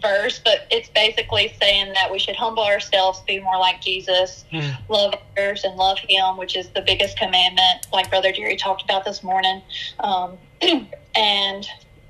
verse, 0.00 0.40
but 0.44 0.66
it's 0.70 0.88
basically 0.90 1.54
saying 1.60 1.92
that 1.94 2.10
we 2.10 2.18
should 2.18 2.36
humble 2.36 2.62
ourselves, 2.64 3.22
be 3.26 3.40
more 3.40 3.58
like 3.58 3.80
Jesus, 3.80 4.44
Mm. 4.52 4.76
love 4.88 5.14
others, 5.36 5.64
and 5.64 5.76
love 5.76 5.98
Him, 6.08 6.36
which 6.36 6.56
is 6.56 6.68
the 6.70 6.82
biggest 6.82 7.16
commandment, 7.18 7.80
like 7.92 8.10
Brother 8.10 8.32
Jerry 8.32 8.56
talked 8.56 8.82
about 8.82 9.04
this 9.04 9.22
morning. 9.22 9.62
Um, 10.00 10.38
and 11.14 11.66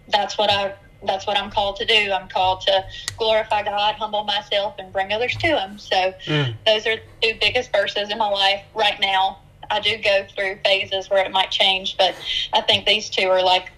that's 0.09 0.38
what 0.38 0.50
I. 0.50 0.75
That's 1.02 1.26
what 1.26 1.38
I'm 1.38 1.50
called 1.50 1.76
to 1.76 1.87
do. 1.87 2.12
I'm 2.12 2.28
called 2.28 2.61
to 2.66 2.85
glorify 3.16 3.62
God, 3.62 3.94
humble 3.94 4.25
myself, 4.25 4.75
and 4.78 4.92
bring 4.92 5.14
others 5.14 5.35
to 5.37 5.47
Him. 5.59 5.78
So, 5.78 6.12
Mm. 6.26 6.54
those 6.66 6.87
are 6.87 6.97
the 6.97 7.02
two 7.23 7.38
biggest 7.40 7.73
verses 7.73 8.11
in 8.11 8.18
my 8.18 8.28
life 8.28 8.62
right 8.75 9.00
now. 9.00 9.38
I 9.70 9.80
do 9.80 9.97
go 9.97 10.26
through 10.37 10.59
phases 10.62 11.09
where 11.09 11.25
it 11.25 11.32
might 11.32 11.50
change, 11.50 11.97
but 11.97 12.18
I 12.52 12.61
think 12.61 12.85
these 12.87 13.09
two 13.09 13.28
are 13.30 13.42
like 13.42 13.70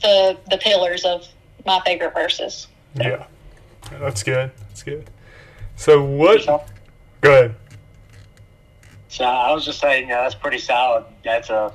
the 0.00 0.38
the 0.50 0.56
pillars 0.56 1.04
of 1.04 1.26
my 1.66 1.80
favorite 1.84 2.14
verses. 2.14 2.68
Yeah. 2.94 3.26
That's 3.98 4.22
good. 4.22 4.50
That's 4.68 4.82
good. 4.82 5.08
So 5.76 6.04
what? 6.04 6.44
Go 7.20 7.30
ahead. 7.30 7.54
So 9.08 9.24
I 9.24 9.52
was 9.52 9.64
just 9.64 9.80
saying, 9.80 10.08
yeah, 10.08 10.22
that's 10.22 10.34
pretty 10.34 10.58
solid. 10.58 11.04
That's 11.24 11.50
a, 11.50 11.72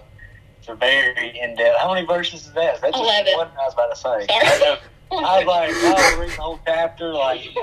it's 0.60 0.69
a 0.69 0.75
very 0.75 1.38
in 1.39 1.55
depth. 1.55 1.79
How 1.79 1.93
many 1.93 2.05
verses 2.05 2.45
is 2.48 2.53
that? 2.53 2.55
that? 2.55 2.75
Is 2.75 2.81
that 2.81 2.91
just 2.93 3.03
Eleven. 3.03 3.34
one? 3.36 3.48
I 3.60 3.65
was 3.65 3.74
about 3.74 3.89
to 3.89 3.95
say. 3.95 4.01
Sorry. 4.01 4.27
I, 4.29 4.60
know- 4.60 4.77
I 5.12 5.38
was 5.43 5.45
like, 5.45 5.69
oh, 5.74 6.17
read 6.19 6.29
the 6.29 6.41
whole 6.41 6.60
chapter. 6.65 7.13
Like, 7.13 7.41
no, 7.55 7.62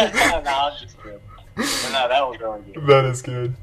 I'm 0.00 0.80
just 0.80 0.96
kidding. 1.02 1.18
But 1.56 1.90
no, 1.92 2.08
that 2.08 2.28
was 2.28 2.38
really 2.40 2.60
good. 2.72 2.86
That 2.86 3.04
is 3.06 3.22
good. 3.22 3.54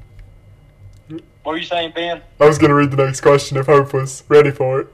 What 1.08 1.52
were 1.52 1.56
you 1.58 1.64
saying, 1.64 1.92
Ben? 1.94 2.22
I 2.40 2.46
was 2.46 2.58
going 2.58 2.68
to 2.70 2.74
read 2.74 2.90
the 2.90 2.96
next 2.98 3.20
question 3.20 3.56
if 3.56 3.66
Hope 3.66 3.92
was 3.94 4.24
ready 4.28 4.50
for 4.50 4.80
it. 4.80 4.88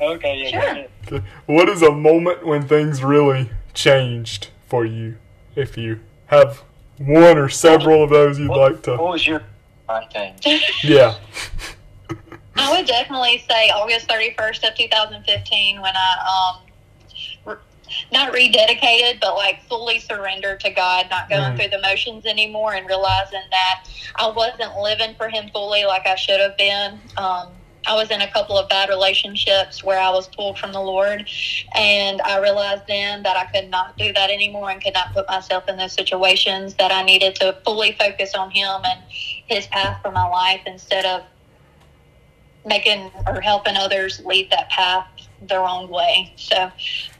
Okay, 0.00 0.50
yeah, 0.50 0.74
Sure. 0.74 0.86
Okay. 1.18 1.26
What 1.46 1.68
is 1.68 1.82
a 1.82 1.92
moment 1.92 2.44
when 2.46 2.66
things 2.66 3.02
really 3.04 3.50
changed 3.74 4.48
for 4.66 4.84
you? 4.84 5.16
If 5.54 5.76
you 5.76 6.00
have 6.26 6.62
one 6.98 7.38
or 7.38 7.48
several 7.48 8.02
of 8.02 8.10
those 8.10 8.38
you'd 8.38 8.48
What, 8.48 8.72
like 8.72 8.82
to. 8.84 8.92
what 8.92 9.12
was 9.12 9.26
your 9.26 9.42
thing? 10.12 10.34
Yeah. 10.82 11.16
I 12.56 12.70
would 12.76 12.86
definitely 12.86 13.38
say 13.48 13.70
August 13.70 14.08
31st 14.08 14.68
of 14.70 14.74
2015 14.76 15.80
when 15.80 15.92
I, 15.96 16.54
um, 16.56 16.62
re- 17.44 17.56
not 18.12 18.32
rededicated, 18.32 19.20
but 19.20 19.34
like 19.36 19.62
fully 19.68 19.98
surrendered 19.98 20.60
to 20.60 20.70
God, 20.70 21.06
not 21.10 21.28
going 21.30 21.42
Mm. 21.42 21.56
through 21.56 21.68
the 21.68 21.80
motions 21.80 22.26
anymore 22.26 22.74
and 22.74 22.86
realizing 22.86 23.42
that 23.50 23.84
I 24.16 24.28
wasn't 24.28 24.76
living 24.78 25.14
for 25.16 25.28
Him 25.28 25.48
fully 25.50 25.84
like 25.84 26.06
I 26.06 26.14
should 26.14 26.40
have 26.40 26.56
been. 26.56 27.00
Um, 27.16 27.48
I 27.86 27.94
was 27.94 28.10
in 28.10 28.20
a 28.20 28.30
couple 28.30 28.56
of 28.56 28.68
bad 28.68 28.88
relationships 28.88 29.82
where 29.82 29.98
I 29.98 30.10
was 30.10 30.28
pulled 30.28 30.58
from 30.58 30.72
the 30.72 30.80
Lord, 30.80 31.28
and 31.74 32.20
I 32.22 32.38
realized 32.38 32.84
then 32.86 33.22
that 33.24 33.36
I 33.36 33.46
could 33.46 33.70
not 33.70 33.96
do 33.98 34.12
that 34.12 34.30
anymore 34.30 34.70
and 34.70 34.82
could 34.82 34.94
not 34.94 35.12
put 35.12 35.26
myself 35.28 35.68
in 35.68 35.76
those 35.76 35.92
situations. 35.92 36.74
That 36.74 36.92
I 36.92 37.02
needed 37.02 37.34
to 37.36 37.56
fully 37.64 37.92
focus 37.98 38.34
on 38.34 38.50
Him 38.50 38.80
and 38.84 39.00
His 39.10 39.66
path 39.66 40.00
for 40.02 40.12
my 40.12 40.26
life 40.28 40.60
instead 40.66 41.04
of 41.04 41.22
making 42.64 43.10
or 43.26 43.40
helping 43.40 43.76
others 43.76 44.20
lead 44.24 44.50
that 44.50 44.70
path 44.70 45.08
the 45.48 45.58
wrong 45.58 45.88
way. 45.88 46.32
So 46.36 46.70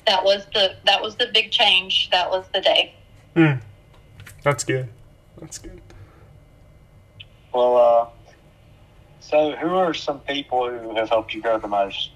that 0.07 0.25
was 0.25 0.47
the 0.54 0.76
that 0.85 1.02
was 1.02 1.16
the 1.16 1.26
big 1.33 1.50
change. 1.50 2.09
That 2.11 2.31
was 2.31 2.47
the 2.54 2.61
day. 2.61 2.95
Mm. 3.35 3.61
That's 4.42 4.64
good. 4.64 4.88
That's 5.40 5.59
good. 5.59 5.81
Well, 7.52 7.76
uh, 7.76 8.22
so 9.23 9.52
who 9.52 9.69
are 9.69 9.95
some 9.95 10.19
people 10.21 10.69
who 10.69 10.95
have 10.97 11.09
helped 11.09 11.33
you 11.33 11.41
grow 11.41 11.59
the 11.59 11.69
most? 11.69 12.11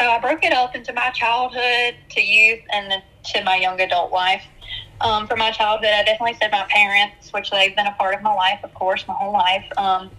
So 0.00 0.08
I 0.08 0.18
broke 0.20 0.44
it 0.44 0.52
up 0.52 0.76
into 0.76 0.92
my 0.92 1.10
childhood 1.10 1.96
to 2.10 2.22
youth 2.22 2.60
and 2.72 3.02
to 3.32 3.44
my 3.44 3.56
young 3.56 3.80
adult 3.80 4.12
life. 4.12 4.44
Um, 5.00 5.26
for 5.26 5.36
my 5.36 5.50
childhood, 5.50 5.90
I 5.92 6.04
definitely 6.04 6.36
said 6.40 6.52
my 6.52 6.64
parents, 6.68 7.32
which 7.32 7.50
they've 7.50 7.74
been 7.74 7.86
a 7.86 7.92
part 7.92 8.14
of 8.14 8.22
my 8.22 8.32
life, 8.32 8.60
of 8.62 8.72
course, 8.74 9.06
my 9.08 9.14
whole 9.14 9.32
life. 9.32 9.64
Um, 9.76 10.10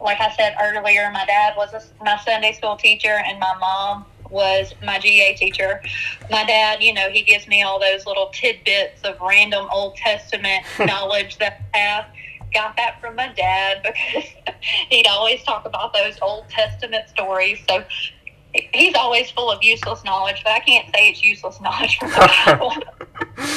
like 0.00 0.20
I 0.20 0.34
said 0.34 0.56
earlier, 0.60 1.10
my 1.12 1.24
dad 1.24 1.54
was 1.56 1.72
a, 1.72 1.82
my 2.04 2.18
Sunday 2.24 2.52
school 2.52 2.76
teacher, 2.76 3.22
and 3.26 3.38
my 3.38 3.54
mom 3.60 4.06
was 4.30 4.74
my 4.84 4.98
GA 4.98 5.34
teacher. 5.34 5.80
My 6.30 6.44
dad, 6.44 6.82
you 6.82 6.92
know, 6.92 7.08
he 7.10 7.22
gives 7.22 7.46
me 7.46 7.62
all 7.62 7.80
those 7.80 8.06
little 8.06 8.30
tidbits 8.32 9.02
of 9.02 9.20
random 9.20 9.68
Old 9.72 9.96
Testament 9.96 10.64
knowledge 10.80 11.38
that 11.38 11.62
I 11.74 11.78
have. 11.78 12.06
Got 12.52 12.76
that 12.76 13.00
from 13.00 13.16
my 13.16 13.28
dad 13.34 13.82
because 13.82 14.30
he'd 14.90 15.06
always 15.06 15.42
talk 15.42 15.66
about 15.66 15.92
those 15.92 16.18
Old 16.22 16.48
Testament 16.48 17.08
stories. 17.08 17.58
So 17.68 17.84
he's 18.72 18.94
always 18.94 19.30
full 19.30 19.50
of 19.50 19.62
useless 19.62 20.04
knowledge, 20.04 20.40
but 20.44 20.52
I 20.52 20.60
can't 20.60 20.86
say 20.94 21.10
it's 21.10 21.22
useless 21.22 21.60
knowledge 21.62 21.98
from 21.98 22.10
the 22.10 22.30
Bible. 22.46 22.72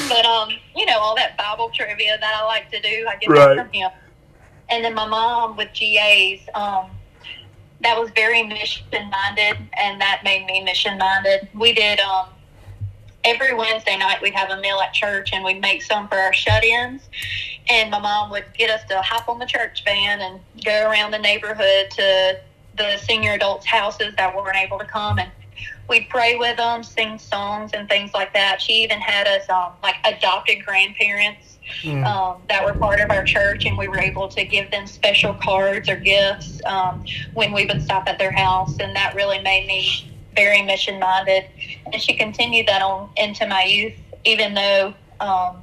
but 0.09 0.25
um, 0.25 0.49
you 0.75 0.85
know, 0.85 0.97
all 0.99 1.15
that 1.15 1.37
Bible 1.37 1.69
trivia 1.73 2.17
that 2.19 2.33
I 2.35 2.45
like 2.45 2.69
to 2.71 2.81
do, 2.81 3.07
I 3.09 3.15
get 3.17 3.29
Right. 3.29 3.55
that 3.55 3.65
from 3.65 3.71
him. 3.73 3.89
And 4.69 4.83
then 4.85 4.93
my 4.93 5.05
mom 5.07 5.57
with 5.57 5.69
GAs, 5.73 6.39
um, 6.55 6.91
that 7.81 7.99
was 7.99 8.09
very 8.15 8.43
mission 8.43 8.85
minded, 9.09 9.57
and 9.77 9.99
that 9.99 10.21
made 10.23 10.45
me 10.45 10.61
mission 10.63 10.97
minded. 10.97 11.49
We 11.53 11.73
did 11.73 11.99
um, 11.99 12.27
every 13.23 13.53
Wednesday 13.53 13.97
night 13.97 14.21
we'd 14.21 14.33
have 14.33 14.49
a 14.49 14.59
meal 14.61 14.79
at 14.79 14.93
church, 14.93 15.31
and 15.33 15.43
we'd 15.43 15.61
make 15.61 15.81
some 15.81 16.07
for 16.07 16.15
our 16.15 16.33
shut-ins. 16.33 17.01
And 17.69 17.91
my 17.91 17.99
mom 17.99 18.31
would 18.31 18.45
get 18.57 18.69
us 18.69 18.83
to 18.89 19.01
hop 19.01 19.29
on 19.29 19.39
the 19.39 19.45
church 19.45 19.83
van 19.83 20.19
and 20.21 20.39
go 20.63 20.89
around 20.89 21.11
the 21.11 21.19
neighborhood 21.19 21.91
to 21.91 22.39
the 22.77 22.97
senior 22.97 23.33
adults' 23.33 23.65
houses 23.65 24.13
that 24.17 24.35
weren't 24.35 24.57
able 24.57 24.79
to 24.79 24.85
come, 24.85 25.19
and 25.19 25.29
we'd 25.89 26.09
pray 26.09 26.37
with 26.37 26.57
them, 26.57 26.83
sing 26.83 27.19
songs, 27.19 27.71
and 27.73 27.87
things 27.89 28.13
like 28.13 28.33
that. 28.33 28.61
She 28.61 28.83
even 28.83 28.99
had 28.99 29.27
us 29.27 29.47
um, 29.49 29.73
like 29.83 29.95
adopted 30.05 30.65
grandparents 30.65 31.47
Mm. 31.83 32.05
um, 32.05 32.41
that 32.49 32.65
were 32.65 32.73
part 32.73 32.99
of 32.99 33.11
our 33.11 33.23
church, 33.23 33.65
and 33.65 33.77
we 33.77 33.87
were 33.87 33.99
able 33.99 34.27
to 34.27 34.43
give 34.43 34.71
them 34.71 34.87
special 34.87 35.35
cards 35.35 35.87
or 35.87 35.95
gifts 35.95 36.59
um, 36.65 37.05
when 37.33 37.53
we 37.53 37.65
would 37.65 37.81
stop 37.81 38.09
at 38.09 38.17
their 38.17 38.31
house, 38.31 38.77
and 38.79 38.95
that 38.95 39.15
really 39.15 39.39
made 39.39 39.67
me 39.67 40.10
very 40.35 40.61
mission 40.61 40.99
minded. 40.99 41.45
And 41.91 42.01
she 42.01 42.13
continued 42.13 42.67
that 42.67 42.81
on 42.81 43.09
into 43.17 43.47
my 43.47 43.63
youth, 43.63 43.93
even 44.25 44.53
though 44.53 44.93
um, 45.19 45.57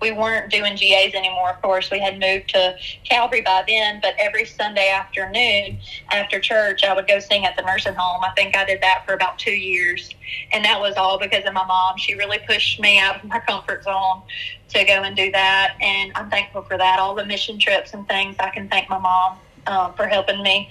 we 0.00 0.12
weren't 0.12 0.50
doing 0.50 0.76
GAs 0.76 1.14
anymore. 1.14 1.50
Of 1.50 1.62
course, 1.62 1.90
we 1.90 1.98
had 1.98 2.20
moved 2.20 2.50
to 2.50 2.76
Calvary 3.04 3.40
by 3.40 3.64
then, 3.66 4.00
but 4.02 4.14
every 4.18 4.44
Sunday 4.44 4.90
afternoon 4.90 5.78
after 6.12 6.40
church, 6.40 6.84
I 6.84 6.94
would 6.94 7.08
go 7.08 7.18
sing 7.20 7.46
at 7.46 7.56
the 7.56 7.62
nursing 7.62 7.94
home. 7.94 8.22
I 8.22 8.30
think 8.36 8.54
I 8.54 8.64
did 8.66 8.82
that 8.82 9.04
for 9.06 9.14
about 9.14 9.38
two 9.38 9.52
years, 9.52 10.10
and 10.52 10.62
that 10.64 10.78
was 10.78 10.96
all 10.96 11.18
because 11.18 11.44
of 11.46 11.54
my 11.54 11.64
mom. 11.64 11.96
She 11.96 12.14
really 12.14 12.38
pushed 12.46 12.80
me 12.80 12.98
out 12.98 13.16
of 13.16 13.24
my 13.24 13.40
comfort 13.40 13.84
zone 13.84 14.22
to 14.68 14.84
go 14.84 15.02
and 15.04 15.16
do 15.16 15.30
that, 15.32 15.76
and 15.80 16.12
I'm 16.14 16.28
thankful 16.28 16.62
for 16.62 16.76
that. 16.76 16.98
All 16.98 17.14
the 17.14 17.24
mission 17.24 17.58
trips 17.58 17.94
and 17.94 18.06
things, 18.06 18.36
I 18.38 18.50
can 18.50 18.68
thank 18.68 18.90
my 18.90 18.98
mom 18.98 19.38
um, 19.66 19.94
for 19.94 20.06
helping 20.06 20.42
me 20.42 20.68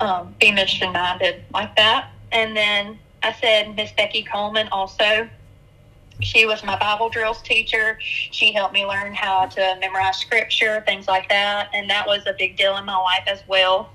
um, 0.00 0.34
be 0.40 0.50
mission 0.50 0.92
minded 0.92 1.44
like 1.52 1.76
that. 1.76 2.08
And 2.32 2.56
then 2.56 2.98
I 3.22 3.32
said 3.34 3.76
Miss 3.76 3.92
Becky 3.92 4.22
Coleman 4.24 4.68
also. 4.72 5.28
she 6.20 6.46
was 6.46 6.62
my 6.64 6.78
Bible 6.78 7.08
drills 7.08 7.42
teacher. 7.42 7.98
She 8.00 8.52
helped 8.52 8.74
me 8.74 8.86
learn 8.86 9.14
how 9.14 9.46
to 9.46 9.76
memorize 9.80 10.18
scripture, 10.18 10.82
things 10.86 11.08
like 11.08 11.28
that. 11.28 11.70
And 11.74 11.88
that 11.90 12.06
was 12.06 12.26
a 12.26 12.34
big 12.38 12.56
deal 12.56 12.76
in 12.76 12.84
my 12.84 12.96
life 12.96 13.24
as 13.26 13.42
well. 13.48 13.90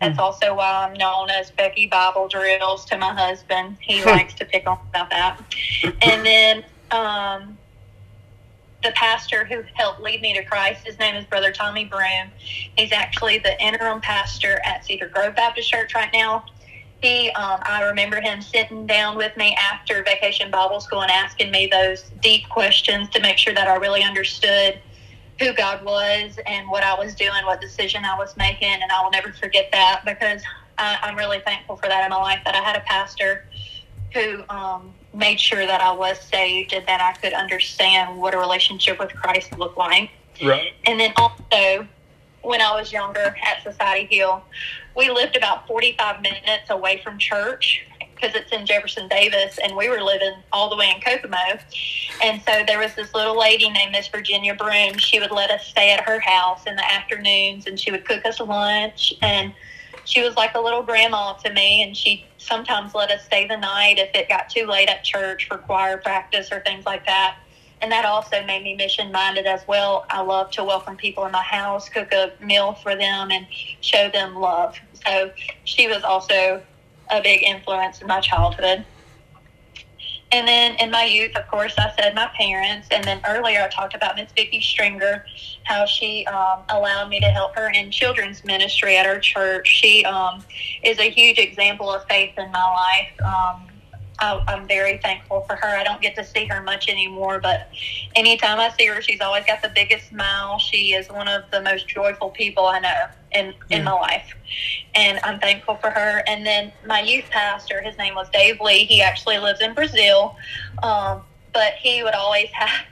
That's 0.00 0.18
also 0.18 0.54
why 0.54 0.86
I'm 0.86 0.94
known 0.94 1.30
as 1.30 1.50
Becky 1.50 1.86
Bible 1.86 2.28
Drills 2.28 2.84
to 2.86 2.98
my 2.98 3.12
husband. 3.14 3.76
He 3.80 4.04
likes 4.04 4.34
to 4.34 4.44
pick 4.44 4.66
on 4.66 4.78
about 4.90 5.10
that. 5.10 5.40
And 6.02 6.24
then 6.24 6.64
um, 6.90 7.58
the 8.82 8.92
pastor 8.92 9.44
who 9.44 9.62
helped 9.74 10.00
lead 10.00 10.20
me 10.20 10.34
to 10.34 10.44
Christ, 10.44 10.86
his 10.86 10.98
name 10.98 11.16
is 11.16 11.24
Brother 11.24 11.52
Tommy 11.52 11.84
Broom. 11.84 12.30
He's 12.76 12.92
actually 12.92 13.38
the 13.38 13.60
interim 13.62 14.00
pastor 14.00 14.60
at 14.64 14.84
Cedar 14.84 15.08
Grove 15.08 15.34
Baptist 15.34 15.70
Church 15.70 15.94
right 15.94 16.10
now. 16.12 16.44
He, 17.00 17.30
um, 17.30 17.60
I 17.62 17.84
remember 17.84 18.20
him 18.20 18.42
sitting 18.42 18.86
down 18.86 19.16
with 19.16 19.36
me 19.36 19.56
after 19.56 20.02
Vacation 20.02 20.50
Bible 20.50 20.80
School 20.80 21.02
and 21.02 21.10
asking 21.10 21.50
me 21.52 21.68
those 21.70 22.02
deep 22.20 22.48
questions 22.48 23.08
to 23.10 23.20
make 23.20 23.38
sure 23.38 23.54
that 23.54 23.68
I 23.68 23.76
really 23.76 24.02
understood 24.02 24.80
who 25.38 25.52
God 25.52 25.84
was 25.84 26.38
and 26.46 26.68
what 26.68 26.82
I 26.82 26.98
was 26.98 27.14
doing, 27.14 27.44
what 27.44 27.60
decision 27.60 28.04
I 28.04 28.18
was 28.18 28.36
making, 28.36 28.68
and 28.82 28.90
I 28.90 29.02
will 29.02 29.12
never 29.12 29.32
forget 29.32 29.70
that 29.70 30.02
because 30.04 30.42
I, 30.78 30.98
I'm 31.02 31.16
really 31.16 31.40
thankful 31.40 31.76
for 31.76 31.88
that 31.88 32.04
in 32.04 32.10
my 32.10 32.16
life 32.16 32.40
that 32.44 32.56
I 32.56 32.62
had 32.62 32.76
a 32.76 32.80
pastor 32.80 33.44
who 34.12 34.42
um, 34.48 34.92
made 35.14 35.38
sure 35.38 35.66
that 35.66 35.80
I 35.80 35.92
was 35.92 36.20
saved 36.20 36.72
and 36.72 36.86
that 36.86 37.00
I 37.00 37.12
could 37.20 37.32
understand 37.32 38.18
what 38.18 38.34
a 38.34 38.38
relationship 38.38 38.98
with 38.98 39.14
Christ 39.14 39.56
looked 39.58 39.78
like. 39.78 40.10
Right. 40.42 40.72
And 40.84 40.98
then 40.98 41.12
also, 41.16 41.86
when 42.48 42.62
I 42.62 42.74
was 42.74 42.90
younger 42.90 43.36
at 43.44 43.62
Society 43.62 44.16
Hill, 44.16 44.42
we 44.96 45.10
lived 45.10 45.36
about 45.36 45.66
45 45.68 46.22
minutes 46.22 46.70
away 46.70 47.00
from 47.04 47.18
church 47.18 47.84
because 48.14 48.34
it's 48.34 48.50
in 48.50 48.64
Jefferson 48.66 49.06
Davis, 49.06 49.58
and 49.62 49.76
we 49.76 49.88
were 49.88 50.00
living 50.00 50.32
all 50.50 50.70
the 50.70 50.76
way 50.76 50.90
in 50.92 51.00
Kokomo. 51.00 51.60
And 52.24 52.42
so 52.42 52.64
there 52.66 52.78
was 52.78 52.94
this 52.94 53.14
little 53.14 53.38
lady 53.38 53.68
named 53.70 53.92
Miss 53.92 54.08
Virginia 54.08 54.54
Broom. 54.54 54.96
She 54.96 55.20
would 55.20 55.30
let 55.30 55.50
us 55.50 55.66
stay 55.66 55.92
at 55.92 56.00
her 56.08 56.18
house 56.18 56.66
in 56.66 56.74
the 56.74 56.90
afternoons, 56.90 57.66
and 57.66 57.78
she 57.78 57.92
would 57.92 58.06
cook 58.06 58.24
us 58.24 58.40
lunch. 58.40 59.14
And 59.22 59.52
she 60.04 60.22
was 60.22 60.34
like 60.36 60.54
a 60.54 60.60
little 60.60 60.82
grandma 60.82 61.34
to 61.34 61.52
me, 61.52 61.82
and 61.82 61.94
she 61.94 62.24
sometimes 62.38 62.94
let 62.94 63.10
us 63.10 63.24
stay 63.26 63.46
the 63.46 63.58
night 63.58 63.98
if 63.98 64.10
it 64.14 64.28
got 64.28 64.48
too 64.48 64.66
late 64.66 64.88
at 64.88 65.04
church 65.04 65.46
for 65.46 65.58
choir 65.58 65.98
practice 65.98 66.50
or 66.50 66.60
things 66.60 66.86
like 66.86 67.04
that. 67.04 67.36
And 67.80 67.92
that 67.92 68.04
also 68.04 68.44
made 68.44 68.64
me 68.64 68.74
mission 68.74 69.12
minded 69.12 69.46
as 69.46 69.60
well. 69.68 70.04
I 70.10 70.20
love 70.22 70.50
to 70.52 70.64
welcome 70.64 70.96
people 70.96 71.24
in 71.26 71.32
my 71.32 71.42
house, 71.42 71.88
cook 71.88 72.12
a 72.12 72.32
meal 72.40 72.74
for 72.74 72.96
them, 72.96 73.30
and 73.30 73.46
show 73.80 74.10
them 74.10 74.34
love. 74.34 74.76
So 75.06 75.30
she 75.64 75.86
was 75.86 76.02
also 76.02 76.62
a 77.10 77.22
big 77.22 77.42
influence 77.42 78.00
in 78.00 78.08
my 78.08 78.20
childhood. 78.20 78.84
And 80.30 80.46
then 80.46 80.76
in 80.76 80.90
my 80.90 81.04
youth, 81.04 81.34
of 81.36 81.48
course, 81.48 81.74
I 81.78 81.90
said 81.98 82.14
my 82.14 82.30
parents. 82.38 82.88
And 82.90 83.02
then 83.02 83.20
earlier, 83.26 83.62
I 83.62 83.68
talked 83.68 83.94
about 83.94 84.16
Miss 84.16 84.30
Vicki 84.32 84.60
Stringer, 84.60 85.24
how 85.64 85.86
she 85.86 86.26
um, 86.26 86.64
allowed 86.68 87.08
me 87.08 87.18
to 87.20 87.26
help 87.26 87.54
her 87.54 87.70
in 87.70 87.90
children's 87.90 88.44
ministry 88.44 88.96
at 88.96 89.06
her 89.06 89.18
church. 89.18 89.66
She 89.66 90.04
um, 90.04 90.44
is 90.82 90.98
a 90.98 91.08
huge 91.08 91.38
example 91.38 91.90
of 91.90 92.04
faith 92.08 92.34
in 92.36 92.50
my 92.50 92.70
life. 92.72 93.20
Um, 93.24 93.67
I, 94.20 94.42
I'm 94.48 94.66
very 94.66 94.98
thankful 94.98 95.42
for 95.42 95.56
her. 95.56 95.68
I 95.68 95.84
don't 95.84 96.00
get 96.00 96.14
to 96.16 96.24
see 96.24 96.46
her 96.46 96.62
much 96.62 96.88
anymore, 96.88 97.40
but 97.40 97.68
anytime 98.16 98.58
I 98.58 98.70
see 98.70 98.86
her, 98.86 99.00
she's 99.00 99.20
always 99.20 99.44
got 99.46 99.62
the 99.62 99.70
biggest 99.74 100.08
smile. 100.08 100.58
She 100.58 100.94
is 100.94 101.08
one 101.08 101.28
of 101.28 101.44
the 101.50 101.62
most 101.62 101.88
joyful 101.88 102.30
people 102.30 102.66
I 102.66 102.80
know 102.80 103.06
in 103.32 103.54
in 103.70 103.84
my 103.84 103.92
life, 103.92 104.34
and 104.94 105.20
I'm 105.22 105.38
thankful 105.38 105.76
for 105.76 105.90
her. 105.90 106.22
And 106.26 106.44
then 106.44 106.72
my 106.86 107.00
youth 107.00 107.26
pastor, 107.30 107.80
his 107.80 107.96
name 107.98 108.14
was 108.14 108.28
Dave 108.30 108.60
Lee. 108.60 108.84
He 108.84 109.02
actually 109.02 109.38
lives 109.38 109.60
in 109.60 109.74
Brazil, 109.74 110.36
um, 110.82 111.22
but 111.52 111.74
he 111.74 112.02
would 112.02 112.14
always 112.14 112.48
have. 112.52 112.86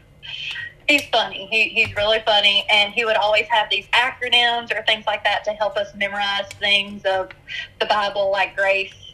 He's 0.89 1.05
funny. 1.07 1.49
He, 1.51 1.71
he's 1.71 1.97
really 1.97 2.21
funny, 2.25 2.65
and 2.71 2.93
he 2.93 3.05
would 3.05 3.17
always 3.17 3.47
have 3.47 3.69
these 3.69 3.87
acronyms 3.89 4.73
or 4.73 4.85
things 4.85 5.05
like 5.05 5.25
that 5.25 5.43
to 5.43 5.51
help 5.51 5.77
us 5.77 5.93
memorize 5.97 6.47
things 6.61 7.05
of 7.05 7.31
the 7.81 7.87
Bible, 7.87 8.31
like 8.31 8.57
grace 8.57 9.06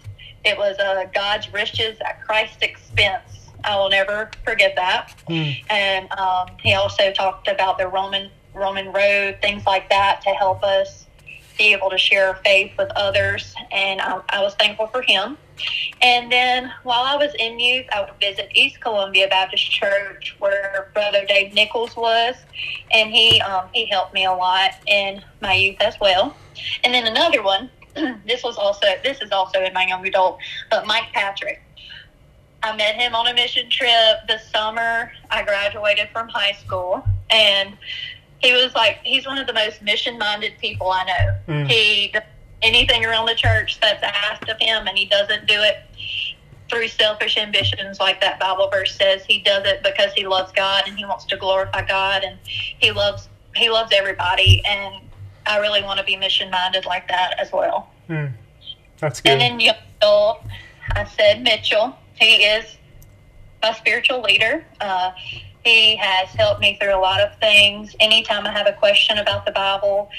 it 0.44 0.56
was 0.56 0.78
uh, 0.78 1.04
God's 1.14 1.52
riches 1.52 1.99
at 2.00 2.25
Christ's 2.25 2.62
expense. 2.62 3.50
I 3.64 3.76
will 3.76 3.90
never 3.90 4.30
forget 4.44 4.75
that. 4.76 5.14
Mm. 5.28 5.64
And 5.70 6.12
um, 6.12 6.49
he 6.61 6.75
also 6.75 7.12
talked 7.12 7.49
about 7.49 7.78
the 7.78 7.88
Roman 7.88 8.30
Roman 8.54 8.92
road, 8.92 9.38
things 9.40 9.64
like 9.64 9.88
that, 9.88 10.20
to 10.22 10.30
help 10.30 10.62
us 10.62 11.06
be 11.56 11.72
able 11.72 11.90
to 11.90 11.99
share 11.99 12.28
our 12.28 12.37
faith 12.37 12.72
with 12.78 12.90
others. 12.96 13.54
And 13.70 14.00
I, 14.00 14.20
I 14.28 14.42
was 14.42 14.54
thankful 14.56 14.88
for 14.88 15.02
him. 15.02 15.38
And 16.00 16.31
then 16.33 16.72
while 16.83 17.02
I 17.05 17.16
was 17.16 17.35
in 17.38 17.61
youth, 17.61 17.87
I 17.92 18.00
would 18.00 18.14
visit 18.20 18.50
East 18.55 18.81
Columbia 18.81 19.28
Baptist 19.28 19.70
Church, 19.70 20.35
where 20.38 20.90
Brother 20.92 21.24
Dave 21.26 21.55
Nichols 21.55 21.96
was, 21.96 22.35
and 22.90 23.11
he 23.11 23.40
um, 23.42 23.68
he 23.72 23.87
helped 23.87 24.12
me 24.12 24.24
a 24.24 24.33
lot 24.33 24.72
in 24.87 25.22
my 25.40 25.55
youth 25.55 25.76
as 25.81 25.94
well. 26.00 26.37
And 26.85 26.92
then 26.92 27.07
another 27.07 27.42
one 27.42 27.70
this 28.26 28.42
was 28.42 28.57
also 28.57 28.87
this 29.02 29.20
is 29.20 29.31
also 29.31 29.62
in 29.62 29.72
my 29.72 29.87
young 29.87 30.07
adult, 30.07 30.38
but 30.70 30.87
Mike 30.87 31.12
Patrick. 31.12 31.62
I 32.64 32.76
met 32.76 32.94
him 32.94 33.16
on 33.16 33.26
a 33.26 33.35
mission 33.35 33.68
trip 33.68 34.18
the 34.28 34.38
summer 34.38 35.11
I 35.31 35.42
graduated 35.42 36.11
from 36.12 36.28
high 36.28 36.52
school, 36.52 37.05
and 37.28 37.76
he 38.38 38.52
was 38.52 38.74
like 38.74 39.00
he's 39.02 39.26
one 39.26 39.38
of 39.38 39.46
the 39.46 39.52
most 39.52 39.83
mission 39.83 40.18
minded 40.18 40.59
people 40.59 40.90
I 40.90 41.05
know. 41.05 41.38
Mm. 41.48 41.68
He 41.68 42.14
anything 42.62 43.05
around 43.05 43.26
the 43.26 43.35
church 43.35 43.81
that's 43.81 44.02
asked 44.02 44.48
of 44.48 44.59
him, 44.61 44.87
and 44.87 44.96
he 44.96 45.07
doesn't 45.07 45.46
do 45.46 45.61
it 45.61 45.78
through 46.70 46.88
selfish 46.88 47.37
ambitions, 47.37 48.00
like 48.00 48.20
that 48.20 48.40
Bible 48.40 48.70
verse 48.70 48.94
says. 48.96 49.24
He 49.24 49.40
does 49.40 49.66
it 49.66 49.83
because 49.83 50.12
he 50.14 50.26
loves 50.26 50.52
God 50.52 50.85
and 50.87 50.96
he 50.96 51.05
wants 51.05 51.24
to 51.26 51.37
glorify 51.37 51.85
God, 51.85 52.22
and 52.22 52.38
he 52.44 52.92
loves 52.92 53.28
he 53.55 53.68
loves 53.68 53.92
everybody 53.94 54.62
and 54.66 55.02
I 55.46 55.59
really 55.59 55.83
want 55.83 55.98
to 55.98 56.05
be 56.05 56.16
mission 56.16 56.50
minded 56.50 56.87
like 56.87 57.09
that 57.09 57.38
as 57.38 57.52
well. 57.52 57.90
Mm. 58.09 58.33
That's 58.98 59.20
good. 59.20 59.40
And 59.40 59.61
then 59.61 59.74
adult, 60.00 60.44
I 60.90 61.05
said 61.05 61.42
Mitchell. 61.42 61.96
He 62.14 62.44
is 62.44 62.76
my 63.62 63.72
spiritual 63.72 64.22
leader. 64.22 64.64
Uh, 64.81 65.12
he 65.64 65.96
has 65.96 66.28
helped 66.31 66.61
me 66.61 66.76
through 66.81 66.94
a 66.94 66.98
lot 66.98 67.20
of 67.20 67.38
things. 67.38 67.94
Anytime 68.00 68.46
I 68.46 68.50
have 68.50 68.66
a 68.66 68.72
question 68.72 69.18
about 69.18 69.46
the 69.46 69.52
Bible, 69.52 70.11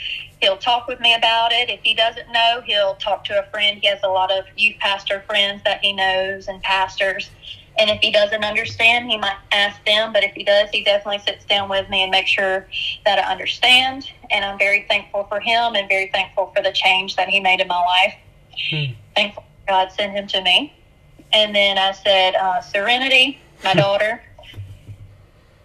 he'll 0.41 0.57
talk 0.57 0.87
with 0.87 0.99
me 0.99 1.13
about 1.13 1.51
it. 1.51 1.69
If 1.69 1.81
he 1.83 1.93
doesn't 1.93 2.31
know, 2.31 2.61
he'll 2.65 2.95
talk 2.95 3.25
to 3.25 3.39
a 3.39 3.49
friend. 3.49 3.79
He 3.81 3.87
has 3.87 3.99
a 4.03 4.07
lot 4.07 4.31
of 4.31 4.45
youth 4.55 4.77
pastor 4.79 5.23
friends 5.27 5.61
that 5.65 5.83
he 5.83 5.93
knows 5.93 6.47
and 6.47 6.61
pastors. 6.61 7.29
And 7.77 7.89
if 7.89 8.01
he 8.01 8.11
doesn't 8.11 8.43
understand, 8.43 9.09
he 9.09 9.17
might 9.17 9.37
ask 9.51 9.83
them. 9.85 10.13
But 10.13 10.23
if 10.23 10.33
he 10.33 10.43
does, 10.43 10.69
he 10.69 10.83
definitely 10.83 11.19
sits 11.25 11.43
down 11.45 11.69
with 11.69 11.89
me 11.89 12.03
and 12.03 12.11
makes 12.11 12.29
sure 12.29 12.67
that 13.05 13.19
I 13.19 13.31
understand. 13.31 14.09
And 14.29 14.45
I'm 14.45 14.59
very 14.59 14.85
thankful 14.87 15.23
for 15.25 15.39
him 15.39 15.75
and 15.75 15.89
very 15.89 16.09
thankful 16.13 16.51
for 16.55 16.61
the 16.61 16.71
change 16.71 17.15
that 17.15 17.29
he 17.29 17.39
made 17.39 17.61
in 17.61 17.67
my 17.67 17.79
life. 17.79 18.15
Hmm. 18.69 18.93
Thankful 19.15 19.43
God 19.67 19.91
sent 19.91 20.11
him 20.13 20.27
to 20.27 20.41
me. 20.41 20.73
And 21.31 21.55
then 21.55 21.77
I 21.77 21.93
said, 21.93 22.35
uh, 22.35 22.61
Serenity, 22.61 23.39
my 23.63 23.73
daughter. 23.73 24.21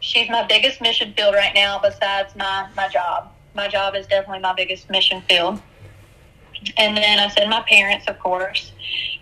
She's 0.00 0.30
my 0.30 0.46
biggest 0.46 0.80
mission 0.80 1.12
field 1.14 1.34
right 1.34 1.54
now 1.54 1.78
besides 1.78 2.34
my, 2.36 2.68
my 2.74 2.88
job. 2.88 3.30
My 3.54 3.68
job 3.68 3.94
is 3.94 4.06
definitely 4.06 4.40
my 4.40 4.54
biggest 4.54 4.88
mission 4.88 5.22
field. 5.28 5.60
And 6.76 6.96
then 6.96 7.18
I 7.18 7.28
said, 7.28 7.48
my 7.48 7.62
parents, 7.68 8.06
of 8.08 8.18
course. 8.18 8.72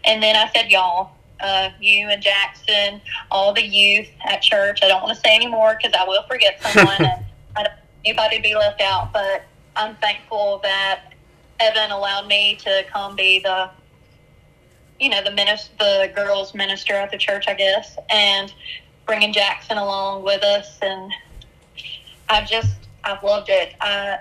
And 0.04 0.22
then 0.22 0.36
I 0.36 0.50
said, 0.54 0.70
y'all 0.70 1.15
uh, 1.40 1.70
you 1.80 2.08
and 2.08 2.22
Jackson, 2.22 3.00
all 3.30 3.52
the 3.52 3.64
youth 3.64 4.08
at 4.24 4.42
church. 4.42 4.80
I 4.82 4.88
don't 4.88 5.02
want 5.02 5.14
to 5.14 5.20
say 5.20 5.34
anymore 5.34 5.78
because 5.80 5.96
I 5.98 6.04
will 6.06 6.22
forget 6.28 6.60
someone 6.72 6.96
and 6.98 7.24
I 7.56 7.62
don't 7.62 7.72
want 7.72 7.80
anybody 8.04 8.36
to 8.36 8.42
be 8.42 8.54
left 8.54 8.80
out. 8.80 9.12
But 9.12 9.44
I'm 9.74 9.96
thankful 9.96 10.60
that 10.62 11.12
Evan 11.60 11.90
allowed 11.90 12.26
me 12.26 12.56
to 12.56 12.84
come 12.92 13.16
be 13.16 13.40
the, 13.40 13.70
you 14.98 15.08
know, 15.08 15.22
the 15.22 15.30
minister, 15.30 15.74
the 15.78 16.12
girls 16.14 16.54
minister 16.54 16.94
at 16.94 17.10
the 17.10 17.18
church, 17.18 17.44
I 17.48 17.54
guess, 17.54 17.96
and 18.10 18.52
bringing 19.06 19.32
Jackson 19.32 19.78
along 19.78 20.24
with 20.24 20.42
us. 20.42 20.78
And 20.82 21.12
I've 22.28 22.48
just, 22.48 22.74
I've 23.04 23.22
loved 23.22 23.48
it. 23.50 23.74
I, 23.80 24.18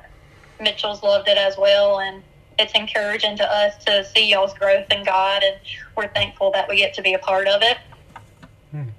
Mitchell's 0.60 1.04
loved 1.04 1.28
it 1.28 1.38
as 1.38 1.58
well. 1.58 2.00
And 2.00 2.24
it's 2.58 2.74
encouraging 2.74 3.38
to 3.38 3.44
us 3.44 3.84
to 3.86 4.06
see 4.06 4.30
y'all's 4.30 4.54
growth 4.54 4.86
in 4.92 5.04
God, 5.04 5.44
and 5.44 5.58
we're 5.96 6.08
thankful 6.10 6.52
that 6.52 6.70
we 6.70 6.78
get 6.78 6.94
to 6.96 7.02
be 7.02 7.14
a 7.14 7.20
part 7.20 7.48
of 7.48 7.62
it. 7.62 7.78
Hmm. 8.72 8.90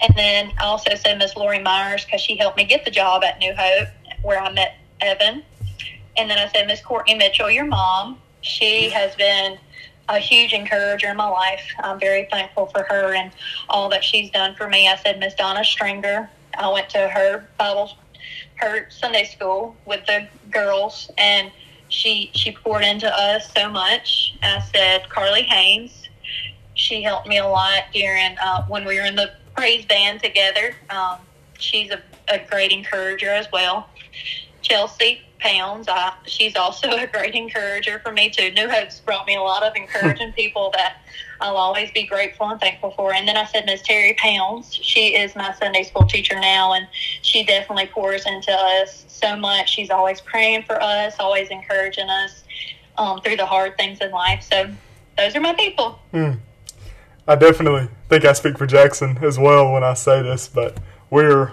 And 0.00 0.14
then 0.16 0.52
I 0.60 0.64
also 0.64 0.94
said 0.94 1.18
Miss 1.18 1.36
Lori 1.36 1.58
Myers 1.58 2.04
because 2.04 2.20
she 2.20 2.36
helped 2.36 2.56
me 2.56 2.64
get 2.64 2.84
the 2.84 2.90
job 2.90 3.24
at 3.24 3.38
New 3.38 3.54
Hope 3.56 3.88
where 4.22 4.40
I 4.40 4.52
met 4.52 4.76
Evan. 5.00 5.42
And 6.16 6.28
then 6.28 6.38
I 6.38 6.48
said 6.52 6.66
Miss 6.66 6.80
Courtney 6.80 7.14
Mitchell, 7.14 7.50
your 7.50 7.64
mom. 7.64 8.18
She 8.40 8.90
has 8.90 9.14
been 9.16 9.58
a 10.08 10.18
huge 10.18 10.52
encourager 10.52 11.08
in 11.08 11.16
my 11.16 11.28
life. 11.28 11.62
I'm 11.80 12.00
very 12.00 12.26
thankful 12.30 12.66
for 12.66 12.84
her 12.84 13.14
and 13.14 13.30
all 13.68 13.88
that 13.90 14.02
she's 14.02 14.30
done 14.30 14.54
for 14.54 14.68
me. 14.68 14.88
I 14.88 14.96
said 14.96 15.18
Miss 15.18 15.34
Donna 15.34 15.64
Stringer. 15.64 16.30
I 16.56 16.68
went 16.72 16.88
to 16.90 17.08
her 17.08 17.46
Bible, 17.58 17.92
her 18.56 18.88
Sunday 18.90 19.24
school 19.24 19.76
with 19.84 20.04
the 20.06 20.26
girls, 20.50 21.10
and 21.18 21.50
she 21.88 22.30
she 22.34 22.52
poured 22.52 22.84
into 22.84 23.08
us 23.08 23.50
so 23.54 23.68
much. 23.70 24.34
I 24.42 24.60
said 24.60 25.08
Carly 25.08 25.42
Haynes. 25.42 26.08
She 26.74 27.02
helped 27.02 27.26
me 27.26 27.38
a 27.38 27.46
lot 27.46 27.84
during 27.92 28.36
uh, 28.38 28.64
when 28.66 28.84
we 28.84 28.96
were 28.96 29.06
in 29.06 29.16
the 29.16 29.32
praise 29.56 29.84
band 29.84 30.20
together. 30.22 30.76
Um, 30.90 31.16
she's 31.58 31.90
a, 31.90 32.00
a 32.28 32.38
great 32.38 32.70
encourager 32.70 33.30
as 33.30 33.50
well. 33.52 33.88
Chelsea 34.62 35.22
Pounds, 35.40 35.88
I, 35.88 36.12
she's 36.26 36.56
also 36.56 36.90
a 36.96 37.06
great 37.06 37.34
encourager 37.34 37.98
for 38.00 38.12
me 38.12 38.30
too. 38.30 38.50
New 38.52 38.68
Hope's 38.68 39.00
brought 39.00 39.26
me 39.26 39.36
a 39.36 39.42
lot 39.42 39.62
of 39.62 39.74
encouraging 39.76 40.32
people 40.32 40.72
that 40.76 40.98
I'll 41.40 41.56
always 41.56 41.90
be 41.92 42.04
grateful 42.04 42.48
and 42.48 42.60
thankful 42.60 42.90
for. 42.92 43.14
And 43.14 43.26
then 43.26 43.36
I 43.36 43.44
said 43.44 43.66
Miss 43.66 43.82
Terry 43.82 44.14
Pounds. 44.14 44.74
She 44.74 45.14
is 45.14 45.36
my 45.36 45.52
Sunday 45.54 45.84
school 45.84 46.06
teacher 46.06 46.38
now, 46.38 46.72
and 46.72 46.86
she 47.22 47.44
definitely 47.44 47.86
pours 47.86 48.26
into 48.26 48.52
us 48.52 49.04
so 49.08 49.36
much. 49.36 49.70
She's 49.70 49.90
always 49.90 50.20
praying 50.20 50.64
for 50.64 50.82
us, 50.82 51.14
always 51.18 51.48
encouraging 51.48 52.08
us 52.08 52.44
um, 52.96 53.20
through 53.20 53.36
the 53.36 53.46
hard 53.46 53.76
things 53.76 54.00
in 54.00 54.10
life. 54.10 54.46
So 54.50 54.70
those 55.16 55.36
are 55.36 55.40
my 55.40 55.54
people. 55.54 55.98
Mm. 56.12 56.38
I 57.26 57.36
definitely 57.36 57.88
think 58.08 58.24
I 58.24 58.32
speak 58.32 58.56
for 58.56 58.66
Jackson 58.66 59.18
as 59.22 59.38
well 59.38 59.72
when 59.72 59.84
I 59.84 59.94
say 59.94 60.22
this, 60.22 60.48
but 60.48 60.78
we're, 61.10 61.52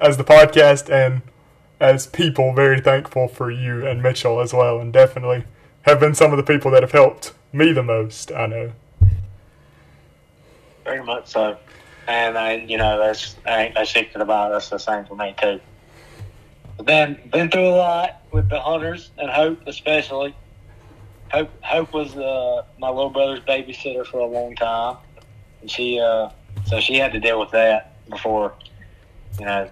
as 0.00 0.16
the 0.16 0.24
podcast 0.24 0.90
and 0.90 1.22
as 1.80 2.06
people, 2.06 2.52
very 2.54 2.80
thankful 2.80 3.28
for 3.28 3.50
you 3.50 3.86
and 3.86 4.02
Mitchell 4.02 4.40
as 4.40 4.52
well, 4.52 4.78
and 4.80 4.92
definitely 4.92 5.44
have 5.82 6.00
been 6.00 6.14
some 6.14 6.32
of 6.32 6.36
the 6.36 6.42
people 6.42 6.70
that 6.72 6.82
have 6.82 6.92
helped 6.92 7.34
me 7.52 7.72
the 7.72 7.82
most, 7.82 8.32
I 8.32 8.46
know. 8.46 8.72
Very 10.84 11.02
much 11.02 11.28
so. 11.28 11.56
And 12.08 12.36
I, 12.36 12.54
you 12.54 12.76
know, 12.76 12.98
that's 12.98 13.36
I 13.46 13.64
ain't 13.64 13.74
no 13.74 13.84
secret 13.84 14.20
about 14.20 14.50
it. 14.50 14.54
That's 14.54 14.70
the 14.70 14.78
same 14.78 15.04
for 15.04 15.14
me 15.14 15.34
too. 15.40 15.60
But 16.76 16.86
then 16.86 17.18
been 17.30 17.50
through 17.50 17.68
a 17.68 17.76
lot 17.76 18.22
with 18.32 18.48
the 18.48 18.60
hunters 18.60 19.10
and 19.18 19.30
Hope 19.30 19.60
especially. 19.66 20.34
Hope 21.30 21.50
Hope 21.62 21.92
was 21.92 22.16
uh, 22.16 22.64
my 22.78 22.88
little 22.88 23.10
brother's 23.10 23.40
babysitter 23.40 24.04
for 24.04 24.18
a 24.18 24.26
long 24.26 24.56
time, 24.56 24.96
and 25.60 25.70
she 25.70 26.00
uh, 26.00 26.28
so 26.66 26.80
she 26.80 26.96
had 26.96 27.12
to 27.12 27.20
deal 27.20 27.38
with 27.38 27.50
that 27.52 27.96
before, 28.10 28.52
you 29.38 29.46
know. 29.46 29.70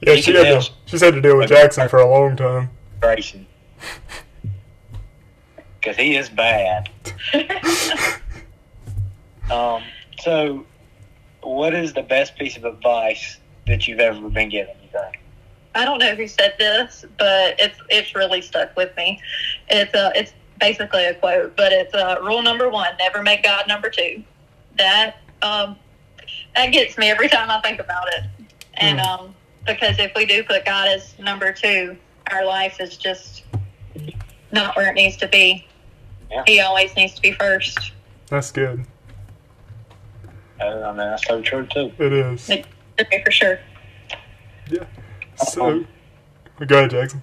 Yeah, 0.00 0.16
she 0.16 0.34
had 0.34 0.60
to, 0.60 0.70
she's 0.86 1.00
had 1.00 1.14
to 1.14 1.20
deal 1.20 1.38
with 1.38 1.48
Jackson 1.48 1.88
for 1.88 1.98
a 1.98 2.10
long 2.10 2.36
time. 2.36 2.70
Grayson, 3.00 3.46
because 5.80 5.96
he 6.02 6.16
is 6.16 6.28
bad. 6.28 6.90
um. 9.50 9.82
So, 10.22 10.64
what 11.42 11.74
is 11.74 11.94
the 11.94 12.02
best 12.02 12.36
piece 12.36 12.56
of 12.56 12.64
advice 12.64 13.38
that 13.66 13.88
you've 13.88 13.98
ever 13.98 14.28
been 14.28 14.50
given? 14.50 14.76
You 14.80 14.88
think? 14.92 15.20
I 15.74 15.84
don't 15.84 15.98
know 15.98 16.14
who 16.14 16.28
said 16.28 16.54
this, 16.60 17.04
but 17.18 17.56
it's 17.58 17.80
it's 17.88 18.14
really 18.14 18.40
stuck 18.40 18.76
with 18.76 18.96
me. 18.96 19.20
It's 19.68 19.92
uh 19.92 20.12
it's 20.14 20.32
basically 20.60 21.06
a 21.06 21.14
quote, 21.14 21.56
but 21.56 21.72
it's 21.72 21.92
uh, 21.92 22.18
rule 22.22 22.40
number 22.40 22.68
one: 22.68 22.90
never 23.00 23.20
make 23.20 23.42
God 23.42 23.66
number 23.66 23.90
two. 23.90 24.22
That 24.78 25.16
um 25.42 25.74
that 26.54 26.66
gets 26.66 26.96
me 26.96 27.10
every 27.10 27.28
time 27.28 27.50
I 27.50 27.60
think 27.60 27.80
about 27.80 28.06
it, 28.12 28.46
and 28.74 29.00
mm. 29.00 29.06
um 29.06 29.34
because 29.66 29.98
if 29.98 30.12
we 30.14 30.24
do 30.24 30.44
put 30.44 30.64
God 30.64 30.86
as 30.86 31.18
number 31.18 31.52
two, 31.52 31.96
our 32.30 32.44
life 32.44 32.80
is 32.80 32.96
just 32.96 33.42
not 34.52 34.76
where 34.76 34.88
it 34.88 34.94
needs 34.94 35.16
to 35.16 35.26
be. 35.26 35.66
Yeah. 36.30 36.44
He 36.46 36.60
always 36.60 36.94
needs 36.94 37.14
to 37.14 37.20
be 37.20 37.32
first. 37.32 37.90
That's 38.28 38.52
good. 38.52 38.86
I 40.62 40.88
mean, 40.88 40.96
that's 40.96 41.26
so 41.26 41.40
true 41.40 41.66
too. 41.66 41.92
It 41.98 42.12
is. 42.12 42.50
Okay, 42.50 43.22
for 43.24 43.30
sure. 43.30 43.60
Yeah. 44.70 44.84
So, 45.36 45.66
um, 45.66 45.88
go 46.66 46.78
ahead, 46.78 46.90
Jackson. 46.90 47.22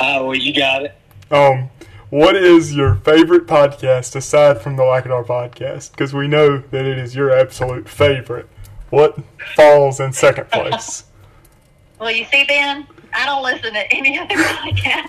Oh, 0.00 0.26
well, 0.26 0.34
you 0.34 0.54
got 0.54 0.84
it. 0.84 0.94
Um, 1.30 1.70
what 2.10 2.36
is 2.36 2.74
your 2.74 2.96
favorite 2.96 3.46
podcast 3.46 4.14
aside 4.16 4.60
from 4.60 4.76
the 4.76 4.82
Lackadar 4.82 5.24
podcast? 5.24 5.92
Because 5.92 6.12
we 6.12 6.28
know 6.28 6.58
that 6.58 6.84
it 6.84 6.98
is 6.98 7.14
your 7.14 7.30
absolute 7.30 7.88
favorite. 7.88 8.48
What 8.90 9.18
falls 9.56 9.98
in 9.98 10.12
second 10.12 10.50
place? 10.50 11.04
well, 11.98 12.10
you 12.10 12.24
see, 12.26 12.44
Ben, 12.44 12.86
I 13.14 13.26
don't 13.26 13.42
listen 13.42 13.72
to 13.72 13.92
any 13.92 14.18
other 14.18 14.36
podcast 14.36 15.08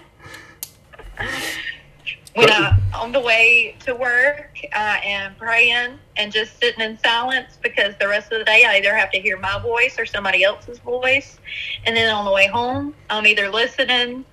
when 2.36 2.50
I 2.50 2.80
on 2.96 3.12
the 3.12 3.20
way 3.20 3.76
to 3.86 3.96
work, 3.96 4.53
I 4.74 5.00
am 5.04 5.36
praying 5.36 6.00
and 6.18 6.32
just 6.32 6.60
sitting 6.60 6.82
in 6.82 6.98
silence 7.00 7.58
because 7.62 7.96
the 8.00 8.08
rest 8.08 8.32
of 8.32 8.40
the 8.40 8.46
day 8.46 8.64
I 8.66 8.78
either 8.78 8.96
have 8.96 9.12
to 9.12 9.20
hear 9.20 9.38
my 9.38 9.60
voice 9.60 10.00
or 10.00 10.06
somebody 10.06 10.44
else's 10.44 10.80
voice, 10.80 11.40
and 11.86 11.96
then 11.96 12.14
on 12.14 12.26
the 12.26 12.32
way 12.32 12.48
home, 12.48 12.94
I'm 13.10 13.26
either 13.28 13.50
listening 13.50 14.26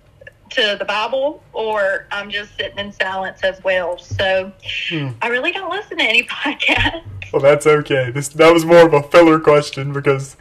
to 0.50 0.76
the 0.78 0.84
Bible 0.84 1.42
or 1.52 2.06
I'm 2.10 2.30
just 2.30 2.56
sitting 2.56 2.78
in 2.78 2.92
silence 2.92 3.40
as 3.42 3.62
well. 3.62 3.98
So 3.98 4.52
hmm. 4.88 5.10
I 5.22 5.28
really 5.28 5.52
don't 5.52 5.70
listen 5.70 5.98
to 5.98 6.04
any 6.04 6.22
podcasts. 6.26 7.32
Well, 7.32 7.42
that's 7.42 7.66
okay. 7.66 8.10
This 8.10 8.28
that 8.28 8.52
was 8.52 8.64
more 8.64 8.86
of 8.86 8.92
a 8.92 9.02
filler 9.02 9.38
question 9.38 9.92
because 9.92 10.36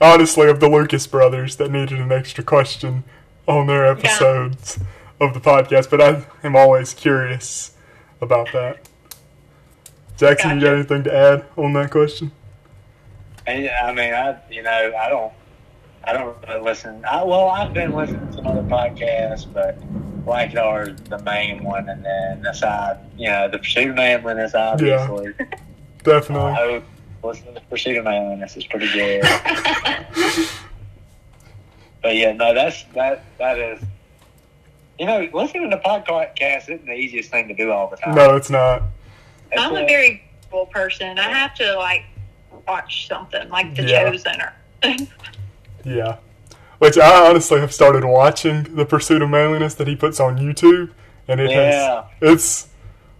honestly, 0.00 0.48
of 0.48 0.60
the 0.60 0.68
Lucas 0.68 1.06
brothers 1.06 1.56
that 1.56 1.70
needed 1.70 2.00
an 2.00 2.10
extra 2.10 2.42
question 2.42 3.04
on 3.46 3.66
their 3.66 3.86
episodes. 3.86 4.78
Yeah 4.80 4.86
of 5.20 5.34
the 5.34 5.40
podcast, 5.40 5.90
but 5.90 6.00
I 6.00 6.24
am 6.42 6.56
always 6.56 6.94
curious 6.94 7.72
about 8.20 8.52
that. 8.52 8.88
Jackson, 10.20 10.50
gotcha. 10.50 10.60
you 10.60 10.66
got 10.66 10.74
anything 10.74 11.02
to 11.04 11.16
add 11.16 11.46
on 11.56 11.72
that 11.72 11.90
question? 11.90 12.30
I 13.46 13.92
mean, 13.94 14.12
I 14.12 14.38
you 14.50 14.62
know 14.62 14.92
I 14.98 15.08
don't 15.08 15.32
I 16.04 16.12
don't 16.12 16.36
really 16.46 16.60
listen. 16.60 17.02
I, 17.06 17.24
well, 17.24 17.48
I've 17.48 17.72
been 17.72 17.92
listening 17.92 18.26
to 18.26 18.32
some 18.34 18.46
other 18.46 18.62
podcasts, 18.62 19.50
but 19.50 19.78
like 20.26 20.54
ours, 20.56 21.00
the 21.08 21.18
main 21.22 21.64
one, 21.64 21.88
and 21.88 22.04
then 22.04 22.44
aside, 22.44 22.98
you 23.16 23.28
know, 23.28 23.48
the 23.48 23.56
Pursuit 23.58 23.88
of 23.88 23.96
Manliness, 23.96 24.54
obviously. 24.54 25.32
Yeah, 25.38 25.46
definitely. 26.02 26.52
Uh, 26.52 26.82
listening 27.26 27.54
to 27.54 27.60
the 27.60 27.66
Pursuit 27.66 27.96
of 27.96 28.04
Manliness 28.04 28.58
is 28.58 28.66
pretty 28.66 28.92
good. 28.92 29.22
but 32.02 32.14
yeah, 32.14 32.32
no, 32.32 32.52
that's 32.52 32.84
that 32.92 33.24
that 33.38 33.58
is 33.58 33.82
you 34.98 35.06
know, 35.06 35.26
listening 35.32 35.70
to 35.70 35.78
podcast 35.78 36.64
isn't 36.64 36.84
the 36.84 36.92
easiest 36.92 37.30
thing 37.30 37.48
to 37.48 37.54
do 37.54 37.72
all 37.72 37.88
the 37.88 37.96
time. 37.96 38.14
No, 38.14 38.36
it's 38.36 38.50
not. 38.50 38.82
I'm 39.56 39.76
a 39.76 39.86
very 39.86 40.22
visual 40.44 40.66
person. 40.66 41.18
I 41.18 41.28
have 41.30 41.54
to 41.54 41.76
like 41.76 42.04
watch 42.66 43.08
something 43.08 43.48
like 43.48 43.74
The 43.74 43.84
yeah. 43.84 44.10
Chosen 44.10 44.40
or. 44.40 44.54
yeah, 45.84 46.16
which 46.78 46.98
I 46.98 47.28
honestly 47.28 47.60
have 47.60 47.72
started 47.72 48.04
watching 48.04 48.74
the 48.74 48.84
Pursuit 48.84 49.22
of 49.22 49.30
Manliness 49.30 49.74
that 49.74 49.86
he 49.86 49.96
puts 49.96 50.20
on 50.20 50.38
YouTube, 50.38 50.92
and 51.28 51.40
it 51.40 51.50
yeah. 51.50 52.02
has 52.02 52.04
it's. 52.20 52.68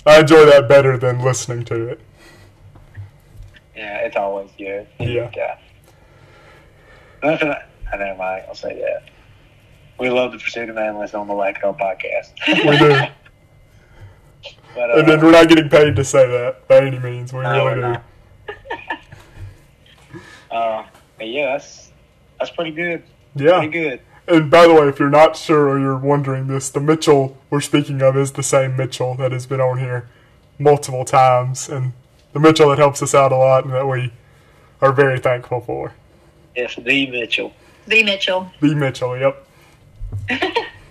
I 0.06 0.20
enjoy 0.20 0.46
that 0.46 0.66
better 0.66 0.96
than 0.96 1.20
listening 1.20 1.64
to 1.66 1.88
it. 1.88 2.00
Yeah, 3.76 3.98
it's 3.98 4.16
always 4.16 4.50
good. 4.56 4.86
Yeah. 4.98 5.30
yeah. 5.36 5.58
Nothing. 7.22 7.54
I 7.92 7.96
never 7.96 8.18
mind. 8.18 8.44
I'll 8.48 8.54
say 8.54 8.78
that. 8.80 9.10
We 9.98 10.08
love 10.08 10.32
the 10.32 10.38
Pursuit 10.38 10.70
of 10.70 10.76
Manliness 10.76 11.12
on 11.12 11.28
the 11.28 11.34
Lackadar 11.34 11.78
podcast. 11.78 12.30
we 12.48 12.78
do. 12.78 13.12
But, 14.74 14.90
uh, 14.90 14.98
and 14.98 15.08
then 15.08 15.20
we're 15.20 15.32
not 15.32 15.48
getting 15.48 15.68
paid 15.68 15.96
to 15.96 16.04
say 16.04 16.28
that 16.28 16.66
by 16.68 16.86
any 16.86 16.98
means. 16.98 17.32
We 17.32 17.42
no, 17.42 17.66
really 17.66 17.96
do. 17.96 18.54
uh, 20.50 20.84
yeah, 21.20 21.52
that's 21.52 21.90
that's 22.38 22.50
pretty 22.50 22.70
good. 22.70 23.02
Yeah, 23.34 23.58
pretty 23.58 23.72
good. 23.72 24.00
And 24.28 24.50
by 24.50 24.66
the 24.66 24.74
way, 24.74 24.88
if 24.88 24.98
you're 24.98 25.10
not 25.10 25.36
sure 25.36 25.68
or 25.68 25.80
you're 25.80 25.96
wondering 25.96 26.46
this, 26.46 26.70
the 26.70 26.80
Mitchell 26.80 27.36
we're 27.50 27.60
speaking 27.60 28.00
of 28.00 28.16
is 28.16 28.32
the 28.32 28.42
same 28.42 28.76
Mitchell 28.76 29.14
that 29.16 29.32
has 29.32 29.46
been 29.46 29.60
on 29.60 29.78
here 29.78 30.08
multiple 30.58 31.04
times, 31.04 31.68
and 31.68 31.92
the 32.32 32.38
Mitchell 32.38 32.68
that 32.68 32.78
helps 32.78 33.02
us 33.02 33.14
out 33.14 33.32
a 33.32 33.36
lot 33.36 33.64
and 33.64 33.72
that 33.72 33.88
we 33.88 34.12
are 34.80 34.92
very 34.92 35.18
thankful 35.18 35.60
for. 35.60 35.94
Yes, 36.54 36.76
the 36.76 37.10
Mitchell. 37.10 37.52
The 37.86 38.02
Mitchell. 38.04 38.50
The 38.60 38.74
Mitchell. 38.74 39.18
Yep. 39.18 39.46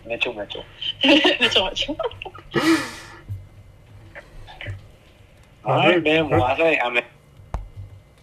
Mitchell, 0.06 0.34
Mitchell. 0.34 0.66
Mitchell, 1.04 1.66
Mitchell. 1.66 1.98
All 5.66 5.76
right, 5.76 6.04
man. 6.04 6.30
Well, 6.30 6.44
I 6.44 6.56
think, 6.56 6.82
I 6.84 6.90
mean, 6.90 7.04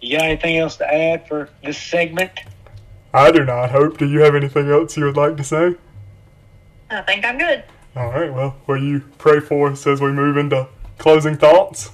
you 0.01 0.17
got 0.17 0.27
anything 0.27 0.57
else 0.57 0.77
to 0.77 0.93
add 0.93 1.29
for 1.29 1.51
this 1.63 1.79
segment? 1.79 2.31
I 3.13 3.31
do 3.31 3.45
not. 3.45 3.71
Hope. 3.71 3.99
Do 3.99 4.07
you 4.09 4.21
have 4.21 4.35
anything 4.35 4.71
else 4.71 4.97
you 4.97 5.05
would 5.05 5.17
like 5.17 5.37
to 5.37 5.45
say? 5.45 5.75
I 6.91 7.03
think 7.03 7.25
I'm 7.25 7.39
good. 7.39 7.65
All 7.95 8.11
right. 8.11 8.33
Well, 8.33 8.57
will 8.67 8.83
you 8.83 9.01
pray 9.19 9.41
for 9.41 9.71
us 9.71 9.87
as 9.87 10.01
we 10.01 10.13
move 10.13 10.37
into 10.37 10.69
closing 10.99 11.37
thoughts? 11.37 11.91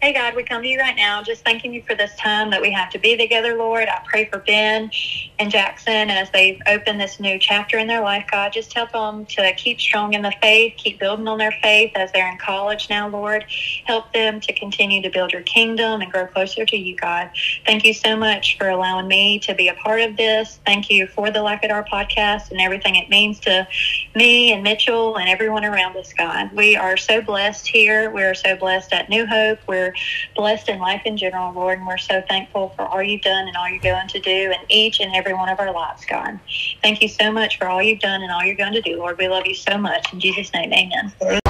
Hey, 0.00 0.12
God, 0.12 0.36
we 0.36 0.44
come 0.44 0.62
to 0.62 0.68
you 0.68 0.78
right 0.78 0.94
now 0.94 1.24
just 1.24 1.44
thanking 1.44 1.74
you 1.74 1.82
for 1.82 1.96
this 1.96 2.14
time 2.14 2.50
that 2.50 2.62
we 2.62 2.70
have 2.70 2.88
to 2.90 3.00
be 3.00 3.16
together, 3.16 3.56
Lord. 3.56 3.88
I 3.88 4.00
pray 4.04 4.26
for 4.26 4.38
Ben 4.38 4.92
and 5.40 5.50
Jackson 5.50 6.08
as 6.08 6.30
they 6.30 6.60
open 6.68 6.98
this 6.98 7.18
new 7.18 7.36
chapter 7.36 7.78
in 7.78 7.88
their 7.88 8.00
life, 8.00 8.24
God. 8.30 8.52
Just 8.52 8.72
help 8.72 8.92
them 8.92 9.26
to 9.26 9.52
keep 9.54 9.80
strong 9.80 10.12
in 10.14 10.22
the 10.22 10.32
faith, 10.40 10.74
keep 10.76 11.00
building 11.00 11.26
on 11.26 11.38
their 11.38 11.50
faith 11.64 11.90
as 11.96 12.12
they're 12.12 12.30
in 12.30 12.38
college 12.38 12.88
now, 12.88 13.08
Lord. 13.08 13.44
Help 13.86 14.12
them 14.12 14.38
to 14.38 14.52
continue 14.52 15.02
to 15.02 15.10
build 15.10 15.32
your 15.32 15.42
kingdom 15.42 16.00
and 16.00 16.12
grow 16.12 16.28
closer 16.28 16.64
to 16.64 16.76
you, 16.76 16.94
God. 16.94 17.30
Thank 17.66 17.84
you 17.84 17.92
so 17.92 18.16
much 18.16 18.56
for 18.56 18.68
allowing 18.68 19.08
me 19.08 19.40
to 19.40 19.54
be 19.56 19.66
a 19.66 19.74
part 19.74 20.00
of 20.00 20.16
this. 20.16 20.60
Thank 20.64 20.90
you 20.90 21.08
for 21.08 21.32
the 21.32 21.40
Lackadar 21.40 21.88
podcast 21.88 22.52
and 22.52 22.60
everything 22.60 22.94
it 22.94 23.10
means 23.10 23.40
to 23.40 23.66
me 24.14 24.52
and 24.52 24.62
Mitchell 24.62 25.16
and 25.16 25.28
everyone 25.28 25.64
around 25.64 25.96
us, 25.96 26.12
God. 26.12 26.52
We 26.52 26.76
are 26.76 26.96
so 26.96 27.20
blessed 27.20 27.66
here. 27.66 28.12
We 28.12 28.22
are 28.22 28.34
so 28.34 28.54
blessed 28.54 28.92
at 28.92 29.08
New 29.08 29.26
Hope. 29.26 29.58
We're 29.66 29.87
you're 29.88 29.94
blessed 30.36 30.68
in 30.68 30.78
life 30.78 31.02
in 31.04 31.16
general, 31.16 31.52
Lord. 31.52 31.78
And 31.78 31.86
we're 31.86 31.98
so 31.98 32.22
thankful 32.28 32.70
for 32.76 32.82
all 32.86 33.02
you've 33.02 33.22
done 33.22 33.48
and 33.48 33.56
all 33.56 33.68
you're 33.68 33.80
going 33.80 34.08
to 34.08 34.20
do 34.20 34.50
in 34.50 34.58
each 34.68 35.00
and 35.00 35.14
every 35.14 35.34
one 35.34 35.48
of 35.48 35.58
our 35.60 35.72
lives, 35.72 36.04
God. 36.04 36.38
Thank 36.82 37.02
you 37.02 37.08
so 37.08 37.32
much 37.32 37.58
for 37.58 37.68
all 37.68 37.82
you've 37.82 38.00
done 38.00 38.22
and 38.22 38.30
all 38.30 38.44
you're 38.44 38.56
going 38.56 38.74
to 38.74 38.82
do, 38.82 38.98
Lord. 38.98 39.18
We 39.18 39.28
love 39.28 39.46
you 39.46 39.54
so 39.54 39.78
much. 39.78 40.12
In 40.12 40.20
Jesus' 40.20 40.52
name, 40.52 40.72
amen. 40.72 41.40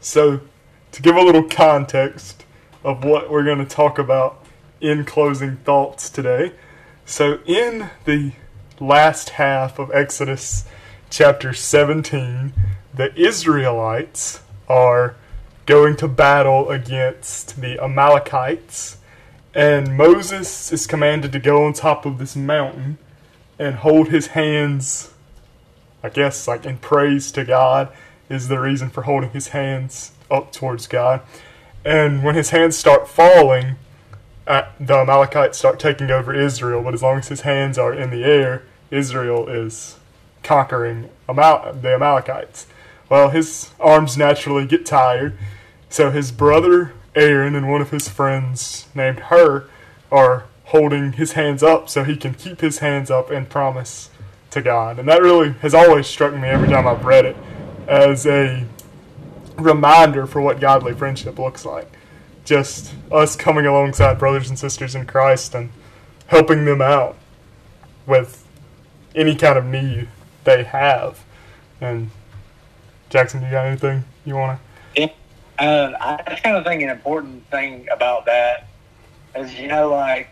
So, 0.00 0.40
to 0.92 1.02
give 1.02 1.14
a 1.14 1.20
little 1.20 1.42
context 1.42 2.44
of 2.82 3.04
what 3.04 3.30
we're 3.30 3.44
going 3.44 3.58
to 3.58 3.66
talk 3.66 3.98
about 3.98 4.44
in 4.80 5.04
closing 5.04 5.56
thoughts 5.58 6.08
today. 6.08 6.52
So, 7.04 7.40
in 7.44 7.90
the 8.06 8.32
last 8.80 9.30
half 9.30 9.78
of 9.78 9.90
Exodus 9.92 10.64
chapter 11.10 11.52
17, 11.52 12.54
the 12.94 13.14
Israelites 13.14 14.40
are 14.68 15.16
going 15.66 15.96
to 15.96 16.08
battle 16.08 16.70
against 16.70 17.60
the 17.60 17.78
Amalekites, 17.82 18.96
and 19.54 19.96
Moses 19.96 20.72
is 20.72 20.86
commanded 20.86 21.30
to 21.32 21.38
go 21.38 21.64
on 21.64 21.74
top 21.74 22.06
of 22.06 22.18
this 22.18 22.34
mountain 22.34 22.96
and 23.58 23.76
hold 23.76 24.08
his 24.08 24.28
hands 24.28 25.12
I 26.02 26.08
guess 26.08 26.48
like 26.48 26.64
in 26.64 26.78
praise 26.78 27.30
to 27.32 27.44
God 27.44 27.92
is 28.30 28.48
the 28.48 28.58
reason 28.58 28.88
for 28.88 29.02
holding 29.02 29.30
his 29.30 29.48
hands 29.48 30.12
up 30.30 30.52
towards 30.52 30.86
God. 30.86 31.20
And 31.84 32.22
when 32.22 32.36
his 32.36 32.50
hands 32.50 32.78
start 32.78 33.08
falling, 33.08 33.76
uh, 34.46 34.62
the 34.78 34.98
Amalekites 34.98 35.58
start 35.58 35.78
taking 35.78 36.10
over 36.10 36.32
Israel. 36.32 36.82
But 36.82 36.94
as 36.94 37.02
long 37.02 37.18
as 37.18 37.28
his 37.28 37.42
hands 37.42 37.76
are 37.76 37.92
in 37.92 38.10
the 38.10 38.24
air, 38.24 38.62
Israel 38.90 39.48
is 39.48 39.96
conquering 40.42 41.10
Amal- 41.28 41.74
the 41.74 41.94
Amalekites. 41.94 42.66
Well, 43.08 43.30
his 43.30 43.70
arms 43.80 44.16
naturally 44.16 44.66
get 44.66 44.86
tired, 44.86 45.36
so 45.88 46.10
his 46.10 46.30
brother 46.30 46.92
Aaron 47.16 47.56
and 47.56 47.68
one 47.68 47.80
of 47.80 47.90
his 47.90 48.08
friends 48.08 48.86
named 48.94 49.18
Hur 49.18 49.68
are 50.12 50.44
holding 50.66 51.12
his 51.14 51.32
hands 51.32 51.62
up 51.62 51.88
so 51.88 52.04
he 52.04 52.16
can 52.16 52.34
keep 52.34 52.60
his 52.60 52.78
hands 52.78 53.10
up 53.10 53.30
and 53.30 53.48
promise 53.48 54.10
to 54.50 54.62
God. 54.62 54.98
And 55.00 55.08
that 55.08 55.20
really 55.20 55.52
has 55.54 55.74
always 55.74 56.06
struck 56.06 56.32
me 56.34 56.48
every 56.48 56.68
time 56.68 56.86
I've 56.86 57.04
read 57.04 57.24
it 57.24 57.36
as 57.90 58.24
a 58.24 58.64
reminder 59.58 60.26
for 60.26 60.40
what 60.40 60.60
godly 60.60 60.94
friendship 60.94 61.38
looks 61.38 61.66
like. 61.66 61.90
Just 62.44 62.94
us 63.12 63.36
coming 63.36 63.66
alongside 63.66 64.18
brothers 64.18 64.48
and 64.48 64.58
sisters 64.58 64.94
in 64.94 65.04
Christ 65.04 65.54
and 65.54 65.70
helping 66.28 66.64
them 66.64 66.80
out 66.80 67.18
with 68.06 68.46
any 69.14 69.34
kind 69.34 69.58
of 69.58 69.66
need 69.66 70.08
they 70.44 70.62
have. 70.64 71.22
And 71.80 72.10
Jackson, 73.10 73.40
do 73.40 73.46
you 73.46 73.52
got 73.52 73.66
anything 73.66 74.04
you 74.24 74.36
want 74.36 74.58
to? 74.58 75.10
Uh, 75.58 75.92
I 76.00 76.40
kind 76.42 76.56
of 76.56 76.64
think 76.64 76.82
an 76.82 76.88
important 76.88 77.46
thing 77.50 77.86
about 77.92 78.24
that 78.24 78.66
is, 79.36 79.58
you 79.58 79.68
know, 79.68 79.90
like, 79.90 80.30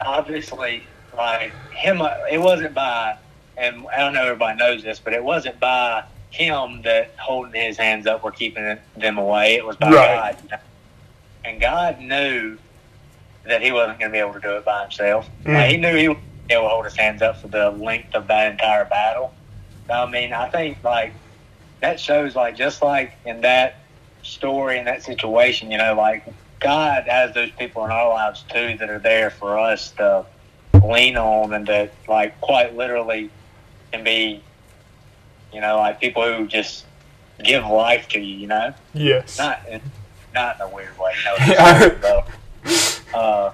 obviously, 0.00 0.84
like 1.16 1.52
him. 1.72 2.00
It 2.30 2.40
wasn't 2.40 2.72
by, 2.72 3.18
and 3.56 3.84
I 3.88 3.98
don't 3.98 4.12
know 4.12 4.20
if 4.20 4.26
everybody 4.26 4.56
knows 4.56 4.84
this, 4.84 5.00
but 5.00 5.12
it 5.12 5.24
wasn't 5.24 5.58
by 5.58 6.04
him 6.30 6.82
that 6.82 7.14
holding 7.18 7.60
his 7.60 7.76
hands 7.76 8.06
up 8.06 8.22
were 8.22 8.30
keeping 8.30 8.78
them 8.96 9.18
away. 9.18 9.54
It 9.56 9.64
was 9.64 9.76
by 9.76 9.90
right. 9.90 10.48
God, 10.50 10.60
and 11.44 11.60
God 11.60 12.00
knew 12.00 12.58
that 13.44 13.62
he 13.62 13.72
wasn't 13.72 13.98
going 13.98 14.10
to 14.10 14.12
be 14.12 14.18
able 14.18 14.34
to 14.34 14.40
do 14.40 14.56
it 14.56 14.64
by 14.64 14.82
himself. 14.82 15.28
Mm. 15.44 15.54
Like, 15.54 15.70
he 15.70 15.76
knew 15.78 15.96
he 15.96 16.08
would 16.08 16.18
be 16.46 16.54
able 16.54 16.64
to 16.64 16.68
hold 16.68 16.84
his 16.84 16.96
hands 16.96 17.22
up 17.22 17.40
for 17.40 17.48
the 17.48 17.70
length 17.70 18.14
of 18.14 18.26
that 18.28 18.52
entire 18.52 18.84
battle. 18.84 19.32
I 19.90 20.04
mean, 20.06 20.32
I 20.32 20.50
think 20.50 20.84
like 20.84 21.14
that 21.80 21.98
shows 21.98 22.36
like 22.36 22.56
just 22.56 22.82
like 22.82 23.14
in 23.24 23.40
that 23.40 23.80
story 24.22 24.78
in 24.78 24.84
that 24.84 25.02
situation, 25.02 25.70
you 25.70 25.78
know, 25.78 25.94
like 25.94 26.26
God 26.60 27.04
has 27.08 27.34
those 27.34 27.50
people 27.52 27.84
in 27.84 27.90
our 27.90 28.08
lives 28.08 28.44
too 28.48 28.76
that 28.78 28.90
are 28.90 28.98
there 28.98 29.30
for 29.30 29.58
us 29.58 29.92
to 29.92 30.26
lean 30.82 31.16
on 31.16 31.52
and 31.54 31.66
that 31.66 31.92
like 32.06 32.38
quite 32.40 32.76
literally 32.76 33.30
can 33.92 34.04
be 34.04 34.42
you 35.52 35.60
know 35.60 35.76
like 35.78 36.00
people 36.00 36.22
who 36.22 36.46
just 36.46 36.84
give 37.42 37.64
life 37.66 38.08
to 38.08 38.18
you 38.18 38.36
you 38.36 38.46
know? 38.46 38.74
Yes. 38.94 39.38
Not 39.38 39.60
in, 39.68 39.80
not 40.34 40.56
in 40.56 40.62
a 40.62 40.68
weird 40.68 40.96
way. 40.98 41.12
No. 41.24 42.24
uh, 43.14 43.52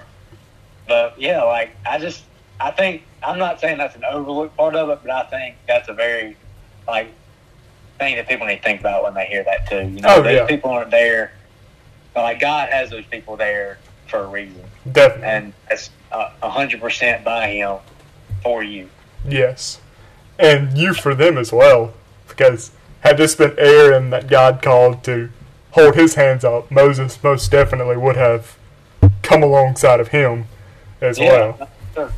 but 0.89 1.19
yeah 1.21 1.43
like 1.43 1.71
i 1.87 1.99
just 1.99 2.25
i 2.61 2.71
think 2.71 3.03
i'm 3.23 3.39
not 3.39 3.61
saying 3.61 3.79
that's 3.79 3.95
an 3.97 4.05
overlooked 4.05 4.57
part 4.57 4.75
of 4.75 4.91
it 4.91 4.99
but 5.03 5.11
i 5.11 5.23
think 5.25 5.57
that's 5.67 5.89
a 5.89 5.93
very 5.93 6.37
like 6.87 7.09
thing 7.99 8.17
that 8.17 8.29
people 8.29 8.47
need 8.47 8.57
to 8.57 8.63
think 8.63 8.81
about 8.81 9.03
when 9.03 9.15
they 9.15 9.27
hear 9.27 9.45
that 9.45 9.69
too 9.69 9.89
you 9.89 10.01
know? 10.01 10.17
Oh, 10.17 10.23
those 10.23 10.35
yeah. 10.35 10.47
people 10.47 10.71
aren't 10.71 10.91
there 10.91 11.33
but 12.13 12.23
like 12.23 12.41
god 12.41 12.69
has 12.71 12.91
those 12.91 13.05
people 13.07 13.37
there 13.37 13.79
for 14.15 14.25
a 14.25 14.27
reason. 14.27 14.63
Definitely. 14.91 15.27
And 15.27 15.53
a 16.13 16.51
hundred 16.51 16.81
percent 16.81 17.25
by 17.25 17.49
him 17.49 17.79
for 18.43 18.63
you. 18.63 18.89
Yes, 19.27 19.81
and 20.39 20.77
you 20.77 20.95
for 20.95 21.15
them 21.15 21.39
as 21.39 21.53
well, 21.53 21.95
because 22.29 22.71
had 23.01 23.17
this 23.19 23.35
been 23.35 23.55
Aaron 23.59 24.11
that 24.11 24.29
God 24.29 24.63
called 24.63 25.05
to 25.05 25.31
hold 25.73 25.95
his 25.95 26.15
hands 26.15 26.45
up, 26.45 26.71
Moses 26.71 27.23
most 27.23 27.51
definitely 27.51 27.97
would 27.97 28.17
have 28.17 28.57
come 29.23 29.43
alongside 29.43 30.01
of 30.01 30.09
him 30.09 30.47
as 31.01 31.19
yeah, 31.19 31.33
well. 31.33 31.71
Sure. 31.95 32.13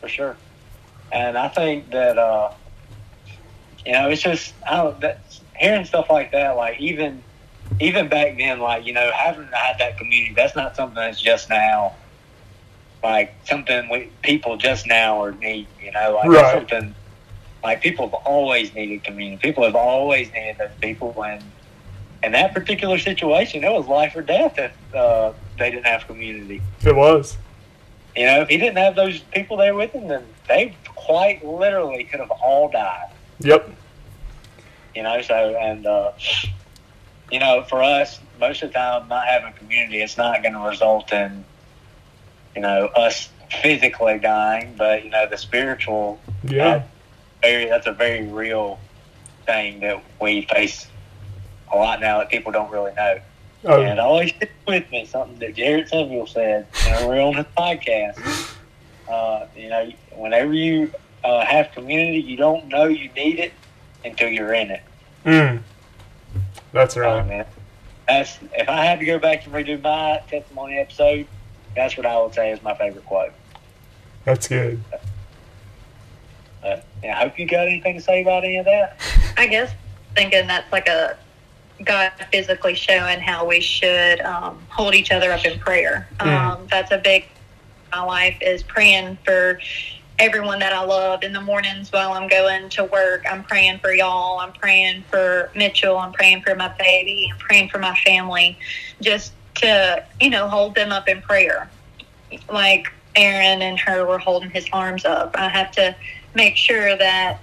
For 0.00 0.08
sure, 0.08 0.36
and 1.12 1.36
I 1.36 1.48
think 1.48 1.90
that 1.90 2.18
uh, 2.18 2.52
you 3.84 3.92
know 3.92 4.08
it's 4.08 4.22
just 4.22 4.54
I 4.68 4.76
don't 4.76 5.00
that 5.00 5.20
hearing 5.56 5.84
stuff 5.84 6.08
like 6.08 6.30
that, 6.32 6.56
like 6.56 6.80
even 6.80 7.22
even 7.80 8.08
back 8.08 8.38
then, 8.38 8.60
like 8.60 8.86
you 8.86 8.92
know 8.92 9.10
having 9.12 9.48
had 9.48 9.78
that 9.78 9.98
community, 9.98 10.34
that's 10.34 10.56
not 10.56 10.76
something 10.76 10.94
that's 10.94 11.20
just 11.20 11.50
now 11.50 11.94
like 13.02 13.34
something 13.44 13.88
we 13.88 14.10
people 14.22 14.56
just 14.56 14.86
now 14.86 15.22
are 15.22 15.32
need, 15.32 15.66
you 15.80 15.92
know, 15.92 16.14
like 16.14 16.28
right. 16.28 16.54
something 16.54 16.94
like 17.62 17.80
people 17.80 18.06
have 18.08 18.14
always 18.14 18.74
needed 18.74 19.04
community. 19.04 19.40
People 19.40 19.64
have 19.64 19.76
always 19.76 20.32
needed 20.32 20.58
those 20.58 20.70
people, 20.80 21.24
and 21.24 21.42
in 22.22 22.32
that 22.32 22.54
particular 22.54 22.98
situation, 22.98 23.64
it 23.64 23.70
was 23.70 23.86
life 23.86 24.16
or 24.16 24.22
death 24.22 24.58
if 24.58 24.72
uh, 24.94 25.32
they 25.58 25.70
didn't 25.70 25.86
have 25.86 26.06
community. 26.06 26.60
It 26.84 26.94
was. 26.94 27.36
You 28.16 28.26
know, 28.26 28.40
if 28.42 28.48
he 28.48 28.56
didn't 28.56 28.78
have 28.78 28.96
those 28.96 29.20
people 29.20 29.56
there 29.56 29.74
with 29.74 29.92
him, 29.92 30.08
then 30.08 30.24
they 30.48 30.74
quite 30.94 31.44
literally 31.44 32.04
could 32.04 32.20
have 32.20 32.30
all 32.30 32.68
died. 32.68 33.10
Yep. 33.40 33.70
You 34.94 35.04
know, 35.04 35.22
so 35.22 35.34
and 35.34 35.86
uh, 35.86 36.12
you 37.30 37.38
know, 37.38 37.62
for 37.62 37.82
us, 37.82 38.18
most 38.40 38.62
of 38.62 38.70
the 38.70 38.74
time, 38.74 39.08
not 39.08 39.26
having 39.26 39.52
community, 39.52 40.02
it's 40.02 40.16
not 40.16 40.42
going 40.42 40.54
to 40.54 40.60
result 40.60 41.12
in 41.12 41.44
you 42.58 42.62
know, 42.62 42.86
us 42.86 43.28
physically 43.62 44.18
dying, 44.18 44.74
but 44.76 45.04
you 45.04 45.10
know, 45.10 45.28
the 45.28 45.36
spiritual. 45.36 46.20
Yeah. 46.42 46.82
very, 47.40 47.66
that's 47.66 47.86
a 47.86 47.92
very 47.92 48.26
real 48.26 48.80
thing 49.46 49.78
that 49.78 50.02
we 50.20 50.42
face 50.42 50.88
a 51.72 51.76
lot 51.76 52.00
now 52.00 52.18
that 52.18 52.30
people 52.30 52.50
don't 52.50 52.68
really 52.72 52.92
know. 52.94 53.20
Oh. 53.64 53.80
And 53.80 54.00
always 54.00 54.32
with 54.66 54.90
me 54.90 55.06
something 55.06 55.38
that 55.38 55.54
Jared 55.54 55.88
Samuel 55.88 56.26
said. 56.26 56.66
Know, 56.90 57.06
we're 57.06 57.20
on 57.20 57.36
the 57.36 57.46
podcast. 57.56 58.56
Uh, 59.08 59.46
you 59.54 59.68
know, 59.68 59.92
whenever 60.16 60.52
you 60.52 60.92
uh, 61.22 61.44
have 61.44 61.70
community, 61.70 62.18
you 62.18 62.36
don't 62.36 62.66
know 62.66 62.86
you 62.86 63.08
need 63.12 63.38
it 63.38 63.52
until 64.04 64.30
you're 64.30 64.52
in 64.52 64.72
it. 64.72 64.82
Mm. 65.24 65.62
That's 66.72 66.96
right. 66.96 67.20
Oh, 67.20 67.24
man. 67.24 67.46
That's 68.08 68.36
if 68.52 68.68
I 68.68 68.84
had 68.84 68.98
to 68.98 69.04
go 69.04 69.20
back 69.20 69.46
and 69.46 69.54
redo 69.54 69.80
my 69.80 70.20
testimony 70.28 70.78
episode, 70.78 71.28
that's 71.74 71.96
what 71.96 72.06
I 72.06 72.20
would 72.20 72.34
say 72.34 72.52
is 72.52 72.62
my 72.62 72.74
favorite 72.74 73.06
quote. 73.06 73.32
That's 74.24 74.48
good. 74.48 74.82
Uh, 76.62 76.80
yeah, 77.02 77.16
I 77.16 77.22
hope 77.22 77.38
you 77.38 77.46
got 77.46 77.66
anything 77.66 77.94
to 77.94 78.00
say 78.00 78.22
about 78.22 78.44
any 78.44 78.58
of 78.58 78.64
that. 78.66 79.00
I 79.36 79.46
guess 79.46 79.72
thinking 80.14 80.46
that's 80.48 80.70
like 80.72 80.88
a 80.88 81.16
God 81.84 82.12
physically 82.32 82.74
showing 82.74 83.20
how 83.20 83.46
we 83.46 83.60
should 83.60 84.20
um, 84.20 84.58
hold 84.68 84.94
each 84.94 85.12
other 85.12 85.30
up 85.32 85.44
in 85.44 85.58
prayer. 85.60 86.08
Mm. 86.18 86.26
Um, 86.26 86.66
that's 86.70 86.90
a 86.90 86.98
big 86.98 87.26
my 87.92 88.02
life 88.02 88.36
is 88.42 88.62
praying 88.62 89.18
for 89.24 89.58
everyone 90.18 90.58
that 90.58 90.72
I 90.72 90.84
love 90.84 91.22
in 91.22 91.32
the 91.32 91.40
mornings 91.40 91.92
while 91.92 92.12
I'm 92.12 92.28
going 92.28 92.68
to 92.70 92.84
work. 92.84 93.24
I'm 93.30 93.44
praying 93.44 93.78
for 93.78 93.92
y'all. 93.92 94.40
I'm 94.40 94.52
praying 94.52 95.04
for 95.10 95.50
Mitchell. 95.54 95.96
I'm 95.96 96.12
praying 96.12 96.42
for 96.42 96.54
my 96.54 96.68
baby. 96.68 97.28
I'm 97.32 97.38
praying 97.38 97.68
for 97.68 97.78
my 97.78 97.94
family. 97.96 98.58
Just 99.00 99.32
to, 99.58 100.04
you 100.20 100.30
know, 100.30 100.48
hold 100.48 100.74
them 100.74 100.92
up 100.92 101.08
in 101.08 101.20
prayer. 101.22 101.70
like 102.50 102.88
Aaron 103.16 103.62
and 103.62 103.78
Hur 103.78 104.06
were 104.06 104.18
holding 104.18 104.50
his 104.50 104.68
arms 104.72 105.04
up. 105.04 105.34
I 105.36 105.48
have 105.48 105.72
to 105.72 105.96
make 106.34 106.56
sure 106.56 106.96
that 106.96 107.40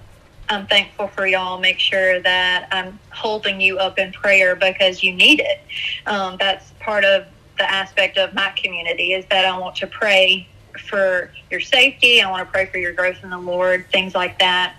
I'm 0.50 0.68
thankful 0.68 1.08
for 1.08 1.26
y'all. 1.26 1.60
Make 1.60 1.80
sure 1.80 2.22
that 2.22 2.68
I'm 2.72 3.00
holding 3.12 3.60
you 3.60 3.78
up 3.80 3.98
in 3.98 4.14
prayer 4.14 4.56
because 4.56 5.04
you 5.04 5.14
need 5.14 5.40
it. 5.40 5.62
Um, 6.06 6.38
that's 6.40 6.72
part 6.80 7.04
of 7.04 7.26
the 7.58 7.70
aspect 7.70 8.18
of 8.18 8.34
my 8.34 8.54
community 8.62 9.14
is 9.14 9.26
that 9.28 9.46
I 9.46 9.58
want 9.58 9.76
to 9.78 9.88
pray 9.88 10.48
for 10.90 11.32
your 11.50 11.62
safety. 11.62 12.22
I 12.22 12.30
want 12.30 12.46
to 12.48 12.52
pray 12.52 12.68
for 12.68 12.78
your 12.78 12.94
growth 12.94 13.18
in 13.24 13.30
the 13.30 13.38
Lord, 13.38 13.86
things 13.92 14.14
like 14.14 14.40
that. 14.40 14.76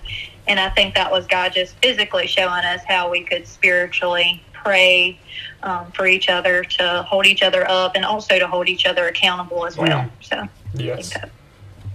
And 0.46 0.61
I 0.61 0.68
think 0.70 0.94
that 0.94 1.11
was 1.11 1.27
God 1.27 1.53
just 1.53 1.75
physically 1.83 2.27
showing 2.27 2.64
us 2.64 2.83
how 2.87 3.11
we 3.11 3.22
could 3.22 3.46
spiritually 3.46 4.42
pray 4.66 5.18
um, 5.62 5.90
for 5.92 6.07
each 6.07 6.29
other, 6.29 6.64
to 6.64 7.02
hold 7.05 7.26
each 7.26 7.42
other 7.42 7.68
up, 7.70 7.92
and 7.94 8.05
also 8.05 8.38
to 8.38 8.46
hold 8.46 8.68
each 8.68 8.85
other 8.87 9.07
accountable 9.07 9.64
as 9.64 9.76
well. 9.76 10.00
Mm. 10.02 10.11
So 10.20 10.48
Yes. 10.74 11.12
that 11.14 11.31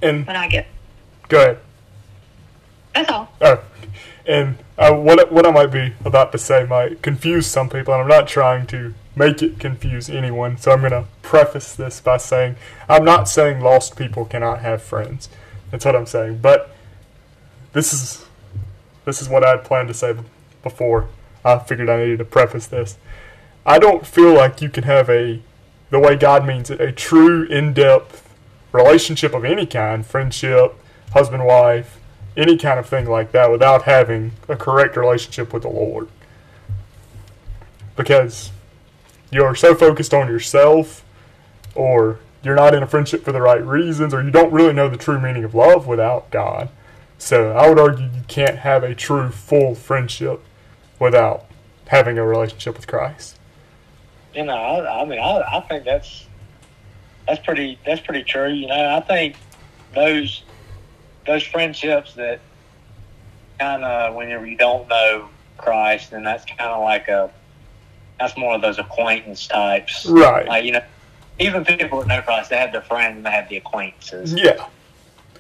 And 0.02 0.26
when 0.26 0.36
I 0.36 0.48
get 0.48 0.68
go 1.28 1.38
ahead. 1.42 1.60
that's 2.96 3.10
all. 3.10 3.28
Oh, 3.42 3.62
and 4.26 4.58
uh, 4.78 4.94
what 4.94 5.32
what 5.32 5.46
I 5.46 5.52
might 5.52 5.72
be 5.72 5.94
about 6.06 6.32
to 6.32 6.38
say 6.38 6.66
might 6.66 7.02
confuse 7.02 7.46
some 7.48 7.70
people, 7.70 7.94
and 7.94 8.02
I'm 8.04 8.08
not 8.08 8.28
trying 8.28 8.66
to 8.68 8.94
make 9.16 9.42
it 9.42 9.60
confuse 9.60 10.10
anyone. 10.10 10.58
So 10.58 10.72
I'm 10.72 10.80
going 10.80 10.92
to 10.92 11.06
preface 11.22 11.76
this 11.76 12.00
by 12.00 12.18
saying 12.18 12.56
I'm 12.88 13.04
not 13.04 13.28
saying 13.28 13.60
lost 13.62 13.98
people 13.98 14.26
cannot 14.26 14.60
have 14.60 14.82
friends. 14.82 15.30
That's 15.70 15.86
what 15.86 15.96
I'm 15.96 16.06
saying. 16.06 16.40
But 16.42 16.76
this 17.74 17.94
is 17.94 18.26
this 19.06 19.22
is 19.22 19.30
what 19.30 19.44
I 19.44 19.52
had 19.52 19.64
planned 19.64 19.90
to 19.90 19.94
say 19.94 20.16
before. 20.64 21.10
I 21.44 21.60
figured 21.60 21.90
I 21.90 21.98
needed 21.98 22.20
to 22.20 22.26
preface 22.26 22.68
this. 22.68 22.98
I 23.66 23.80
don't 23.80 24.06
feel 24.06 24.34
like 24.34 24.62
you 24.62 24.70
can 24.70 24.84
have 24.84 25.10
a 25.10 25.42
the 25.90 26.00
way 26.00 26.16
God 26.16 26.46
means 26.46 26.70
it, 26.70 26.80
a 26.80 26.92
true 26.92 27.44
in-depth 27.44 28.34
relationship 28.72 29.34
of 29.34 29.44
any 29.44 29.66
kind, 29.66 30.06
friendship, 30.06 30.74
husband 31.12 31.46
wife, 31.46 32.00
any 32.38 32.58
kind 32.58 32.80
of 32.80 32.88
thing 32.88 33.06
like 33.06 33.34
that 33.34 33.52
without 33.52 33.84
having 33.84 34.32
a 34.48 34.56
correct 34.56 34.96
relationship 34.96 35.54
with 35.54 35.64
the 35.64 35.70
Lord. 35.70 36.08
Because 37.98 38.52
you're 39.30 39.54
so 39.54 39.76
focused 39.76 40.14
on 40.14 40.28
yourself, 40.28 41.04
or 41.76 42.20
you're 42.42 42.56
not 42.56 42.74
in 42.74 42.82
a 42.82 42.88
friendship 42.88 43.24
for 43.24 43.34
the 43.34 43.42
right 43.42 43.64
reasons, 43.64 44.14
or 44.14 44.24
you 44.24 44.32
don't 44.32 44.54
really 44.54 44.74
know 44.74 44.88
the 44.88 44.98
true 44.98 45.20
meaning 45.20 45.44
of 45.44 45.54
love 45.54 45.88
without 45.88 46.32
God. 46.32 46.70
So 47.18 47.52
I 47.52 47.68
would 47.68 47.78
argue 47.78 48.06
you 48.06 48.24
can't 48.30 48.60
have 48.60 48.84
a 48.84 48.96
true, 48.96 49.30
full 49.30 49.76
friendship 49.76 50.42
without 51.02 51.46
having 51.88 52.18
a 52.20 52.26
relationship 52.26 52.78
with 52.78 52.88
Christ. 52.88 53.38
You 54.36 54.46
know, 54.46 54.54
I, 54.54 55.02
I 55.02 55.06
mean, 55.06 55.20
I, 55.20 55.42
I 55.58 55.60
think 55.68 55.84
that's 55.84 56.28
that's 57.28 57.44
pretty 57.44 57.78
that's 57.86 58.00
pretty 58.00 58.24
true. 58.24 58.50
You 58.50 58.68
know, 58.68 58.96
I 58.96 59.02
think 59.02 59.36
those 59.94 60.44
those 61.26 61.44
friendships 61.44 62.14
that 62.14 62.40
kind 63.60 63.84
of 63.84 64.16
whenever 64.16 64.46
you 64.46 64.56
don't 64.56 64.88
know 64.88 65.28
Christ, 65.58 66.12
then 66.12 66.24
that's 66.24 66.46
kind 66.46 66.62
of 66.62 66.82
like 66.82 67.08
a 67.10 67.30
that's 68.20 68.38
more 68.38 68.54
of 68.56 68.62
those 68.62 68.78
acquaintance 68.78 69.48
types. 69.48 70.06
Right. 70.06 70.48
Like 70.48 70.64
you 70.64 70.72
know, 70.72 70.84
even 71.40 71.66
people 71.66 72.00
that 72.00 72.08
know 72.08 72.22
Christ, 72.22 72.52
they 72.52 72.58
have 72.58 72.72
their 72.72 72.84
friends 72.84 73.18
and 73.18 73.26
they 73.26 73.32
have 73.32 73.50
the 73.50 73.58
acquaintances. 73.58 74.34
Yeah. 74.34 74.68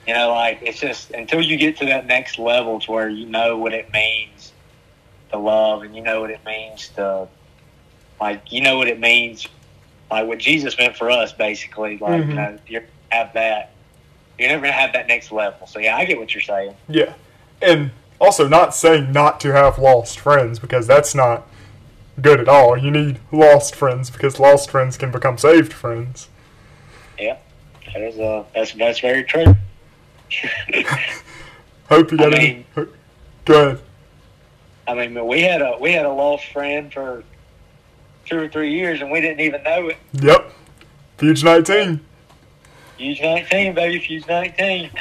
You 0.07 0.15
know, 0.15 0.31
like 0.31 0.59
it's 0.63 0.79
just 0.79 1.11
until 1.11 1.39
you 1.39 1.55
get 1.55 1.77
to 1.77 1.85
that 1.85 2.07
next 2.07 2.39
level 2.39 2.79
to 2.81 2.91
where 2.91 3.07
you 3.07 3.27
know 3.27 3.57
what 3.57 3.73
it 3.73 3.93
means 3.93 4.50
to 5.31 5.37
love 5.37 5.83
and 5.83 5.95
you 5.95 6.01
know 6.01 6.21
what 6.21 6.29
it 6.29 6.43
means 6.45 6.89
to 6.89 7.27
like 8.19 8.51
you 8.51 8.61
know 8.61 8.77
what 8.77 8.87
it 8.87 8.99
means 8.99 9.47
like 10.09 10.27
what 10.27 10.37
Jesus 10.39 10.77
meant 10.77 10.95
for 10.97 11.09
us 11.09 11.31
basically. 11.31 11.97
Like 11.97 12.21
Mhm. 12.23 12.29
you 12.29 12.35
know, 12.35 12.57
you 12.67 12.83
have 13.09 13.33
that 13.33 13.71
you're 14.37 14.49
never 14.49 14.61
gonna 14.63 14.73
have 14.73 14.93
that 14.93 15.07
next 15.07 15.31
level. 15.31 15.67
So 15.67 15.79
yeah, 15.79 15.95
I 15.97 16.05
get 16.05 16.19
what 16.19 16.33
you're 16.33 16.41
saying. 16.41 16.75
Yeah. 16.87 17.13
And 17.61 17.91
also 18.19 18.47
not 18.47 18.75
saying 18.75 19.11
not 19.11 19.39
to 19.41 19.51
have 19.53 19.77
lost 19.79 20.19
friends 20.19 20.59
because 20.59 20.87
that's 20.87 21.13
not 21.15 21.47
good 22.21 22.39
at 22.39 22.47
all. 22.47 22.77
You 22.77 22.91
need 22.91 23.19
lost 23.31 23.75
friends 23.75 24.09
because 24.09 24.39
lost 24.39 24.69
friends 24.69 24.97
can 24.97 25.11
become 25.11 25.37
saved 25.37 25.73
friends. 25.73 26.27
Yeah. 27.19 27.37
That 27.93 28.01
is 28.03 28.19
uh 28.19 28.43
that's 28.53 28.73
that's 28.73 28.99
very 28.99 29.23
true. 29.23 29.55
Hope 31.89 32.11
you 32.11 32.17
got 32.17 32.33
I 32.33 32.37
any. 32.37 32.65
Go 33.45 33.67
ahead. 33.69 33.79
I 34.87 34.93
mean 34.93 35.25
we 35.25 35.41
had 35.41 35.61
a 35.61 35.77
we 35.79 35.91
had 35.91 36.05
a 36.05 36.11
lost 36.11 36.45
friend 36.51 36.91
for 36.91 37.23
two 38.25 38.37
or 38.37 38.47
three 38.47 38.73
years 38.73 39.01
and 39.01 39.11
we 39.11 39.21
didn't 39.21 39.41
even 39.41 39.63
know 39.63 39.87
it. 39.89 39.97
Yep. 40.13 40.51
Fuge 41.17 41.43
19. 41.43 41.99
Fuse 42.97 43.19
nineteen, 43.21 43.73
baby, 43.73 43.99
Fuse 43.99 44.27
nineteen. 44.27 44.89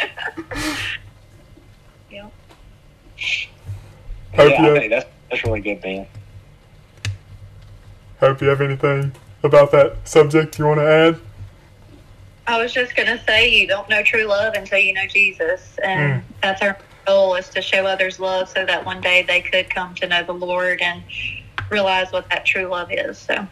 Yeah. 2.11 2.23
Hope 2.23 2.33
yeah, 4.37 4.45
you 4.45 4.53
I 4.55 4.61
have- 4.63 4.77
think 4.79 4.91
that's 4.91 5.07
that's 5.31 5.45
really 5.45 5.61
good, 5.61 5.81
Ben. 5.81 6.07
Hope 8.19 8.41
you 8.43 8.49
have 8.49 8.61
anything 8.61 9.13
about 9.43 9.71
that 9.73 9.97
subject 10.09 10.59
you 10.59 10.67
want 10.67 10.81
to 10.81 10.87
add. 10.87 11.21
I 12.47 12.61
was 12.61 12.73
just 12.73 12.97
gonna 12.97 13.23
say 13.27 13.49
you 13.49 13.67
don't 13.67 13.89
know 13.89 14.03
true 14.03 14.25
love 14.25 14.55
until 14.55 14.79
you 14.79 14.93
know 14.93 15.07
Jesus, 15.07 15.77
and 15.85 16.23
hmm. 16.23 16.33
that's 16.43 16.61
our 16.63 16.77
goal 17.07 17.35
is 17.35 17.49
to 17.51 17.63
show 17.63 17.87
others 17.87 18.19
love 18.21 18.49
so 18.49 18.65
that 18.67 18.85
one 18.85 19.01
day 19.01 19.23
they 19.23 19.41
could 19.41 19.71
come 19.71 19.95
to 19.97 20.07
know 20.07 20.23
the 20.25 20.33
Lord 20.33 20.81
and 20.81 21.03
realize 21.71 22.13
what 22.13 22.29
that 22.31 22.45
true 22.45 22.67
love 22.67 22.91
is. 22.93 23.19
So 23.19 23.47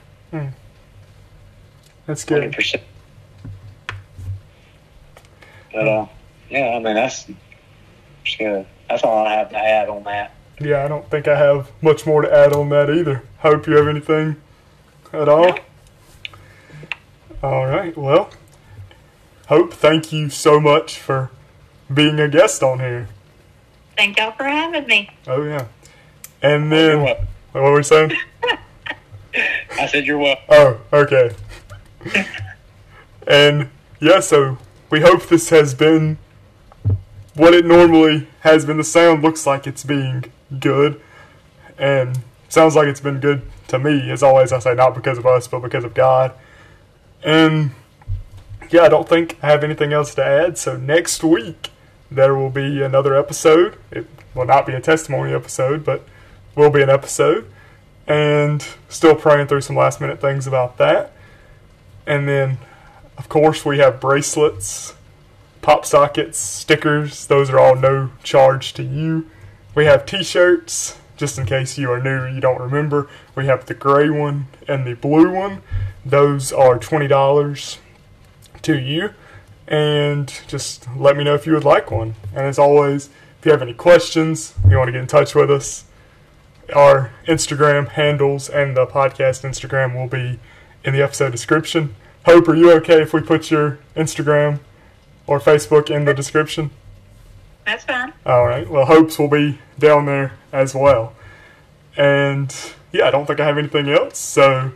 That's 2.07 2.25
Hundred 2.29 2.47
good. 2.47 2.53
percent. 2.53 2.83
But 5.73 5.87
uh, 5.89 6.07
yeah, 6.49 6.69
I 6.77 6.79
mean 6.81 6.95
that's 6.95 7.25
that's 7.25 8.37
good. 8.39 8.67
That's 8.89 9.03
all 9.03 9.27
I 9.27 9.35
have 9.35 9.51
to 9.51 9.59
add 9.59 9.89
on 9.89 10.03
that. 10.05 10.33
Yeah, 10.61 10.85
I 10.85 10.89
don't 10.89 11.09
think 11.11 11.29
I 11.29 11.37
have 11.39 11.71
much 11.83 12.07
more 12.07 12.23
to 12.23 12.33
add 12.33 12.53
on 12.53 12.71
that 12.71 12.91
either. 12.91 13.23
Hope 13.39 13.67
you 13.67 13.75
have 13.77 13.87
anything 13.87 14.37
at 15.13 15.29
all. 15.29 15.59
All 17.43 17.67
right. 17.67 17.97
Well, 17.97 18.31
Hope, 19.49 19.73
thank 19.73 20.13
you 20.13 20.29
so 20.31 20.59
much 20.59 20.99
for 20.99 21.31
being 21.93 22.19
a 22.19 22.29
guest 22.29 22.63
on 22.63 22.81
here. 22.81 23.09
Thank 23.99 24.17
y'all 24.17 24.31
for 24.31 24.45
having 24.45 24.87
me. 24.87 25.11
Oh 25.27 25.43
yeah. 25.43 25.67
And 26.41 26.71
then 26.71 27.03
welcome. 27.03 27.27
what 27.53 27.65
were 27.65 27.75
we 27.75 27.83
saying? 27.83 28.13
I 29.79 29.87
said 29.89 30.07
you're 30.07 30.19
welcome. 30.19 30.45
Oh, 30.49 30.81
okay. 30.93 31.35
and 33.27 33.69
yeah, 34.01 34.21
so 34.21 34.57
we 34.89 35.01
hope 35.01 35.27
this 35.27 35.51
has 35.51 35.75
been 35.75 36.17
what 37.35 37.53
it 37.55 37.67
normally 37.67 38.29
has 38.41 38.65
been. 38.65 38.77
The 38.77 38.85
sound 38.85 39.23
looks 39.23 39.47
like 39.47 39.67
it's 39.67 39.83
being 39.83 40.25
good, 40.61 41.01
and 41.77 42.21
sounds 42.49 42.77
like 42.77 42.87
it's 42.87 43.01
been 43.01 43.19
good 43.19 43.43
to 43.67 43.81
me. 43.81 44.11
As 44.11 44.23
always, 44.23 44.53
I 44.53 44.61
say 44.61 44.75
not 44.75 44.95
because 44.95 45.19
of 45.19 45.27
us, 45.27 45.49
but 45.49 45.59
because 45.59 45.83
of 45.83 45.95
God. 45.95 46.33
And 47.25 47.73
yeah, 48.71 48.83
I 48.83 48.89
don't 48.89 49.09
think 49.09 49.39
I 49.43 49.49
have 49.49 49.65
anything 49.65 49.93
else 49.93 50.15
to 50.15 50.25
add. 50.25 50.57
So 50.57 50.77
next 50.77 51.25
week 51.25 51.71
there 52.11 52.35
will 52.35 52.51
be 52.51 52.83
another 52.83 53.15
episode. 53.15 53.77
It 53.91 54.07
will 54.35 54.47
not 54.47 54.67
be 54.67 54.73
a 54.73 54.81
testimony 54.81 55.33
episode, 55.33 55.85
but 55.85 56.05
will 56.55 56.71
be 56.71 56.83
an 56.83 56.91
episode 56.91 57.51
and 58.09 58.67
still 58.89 59.15
praying 59.15 59.47
through 59.47 59.61
some 59.61 59.77
last 59.77 60.01
minute 60.01 60.21
things 60.21 60.47
about 60.47 60.79
that. 60.79 61.13
And 62.07 62.27
then, 62.27 62.59
of 63.19 63.29
course, 63.29 63.65
we 63.65 63.79
have 63.79 64.01
bracelets, 64.01 64.95
pop 65.61 65.85
sockets, 65.85 66.39
stickers. 66.39 67.27
Those 67.27 67.51
are 67.51 67.59
all 67.59 67.77
no 67.77 68.11
charge 68.23 68.73
to 68.75 68.83
you. 68.83 69.29
We 69.75 69.85
have 69.85 70.07
t 70.07 70.25
shirts, 70.25 70.99
just 71.19 71.39
in 71.39 71.45
case 71.45 71.77
you 71.77 71.93
are 71.93 72.03
new, 72.03 72.27
you 72.35 72.41
don't 72.41 72.61
remember. 72.61 73.09
We 73.37 73.45
have 73.47 73.67
the 73.67 73.75
gray 73.75 74.09
one 74.09 74.47
and 74.67 74.87
the 74.87 74.95
blue 74.95 75.31
one. 75.31 75.63
Those 76.05 76.51
are 76.53 76.79
$20 76.79 77.79
to 78.63 78.79
you. 78.79 79.11
And 79.69 80.33
just 80.49 80.89
let 80.97 81.17
me 81.17 81.25
know 81.25 81.35
if 81.35 81.47
you 81.47 81.53
would 81.53 81.65
like 81.65 81.91
one. 81.91 82.15
And 82.35 82.47
as 82.47 82.59
always, 82.59 83.11
if 83.39 83.45
you 83.45 83.53
have 83.53 83.63
any 83.63 83.75
questions, 83.75 84.55
you 84.69 84.77
want 84.79 84.89
to 84.89 84.93
get 84.93 85.03
in 85.03 85.07
touch 85.07 85.35
with 85.35 85.51
us, 85.51 85.85
our 86.75 87.13
Instagram 87.27 87.89
handles 87.89 88.49
and 88.49 88.77
the 88.77 88.87
podcast 88.87 89.45
Instagram 89.45 89.95
will 89.95 90.09
be 90.09 90.41
in 90.85 90.95
the 90.95 91.03
episode 91.03 91.33
description. 91.33 91.95
Hope, 92.25 92.49
are 92.49 92.55
you 92.55 92.73
okay 92.73 93.03
if 93.03 93.13
we 93.13 93.21
put 93.21 93.51
your 93.51 93.79
Instagram 93.95 94.61
or 95.27 95.39
Facebook 95.39 95.91
in 95.91 96.05
the 96.05 96.15
description? 96.15 96.71
That's 97.67 97.85
fine. 97.85 98.15
All 98.25 98.47
right. 98.47 98.69
Well, 98.69 98.87
Hope's 98.87 99.19
will 99.19 99.29
be 99.29 99.59
down 99.79 100.07
there 100.07 100.33
as 100.53 100.75
well. 100.75 101.13
And 101.97 102.55
yeah, 102.93 103.09
I 103.09 103.11
don't 103.11 103.27
think 103.27 103.41
I 103.41 103.45
have 103.45 103.59
anything 103.59 103.89
else. 103.89 104.19
So 104.19 104.73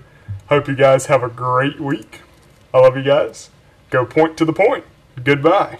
hope 0.48 0.68
you 0.68 0.76
guys 0.76 1.06
have 1.06 1.22
a 1.22 1.28
great 1.28 1.80
week. 1.80 2.20
I 2.74 2.78
love 2.78 2.96
you 2.96 3.02
guys. 3.02 3.48
Go 3.92 4.06
point 4.06 4.38
to 4.38 4.46
the 4.46 4.54
point. 4.54 4.84
Goodbye. 5.22 5.78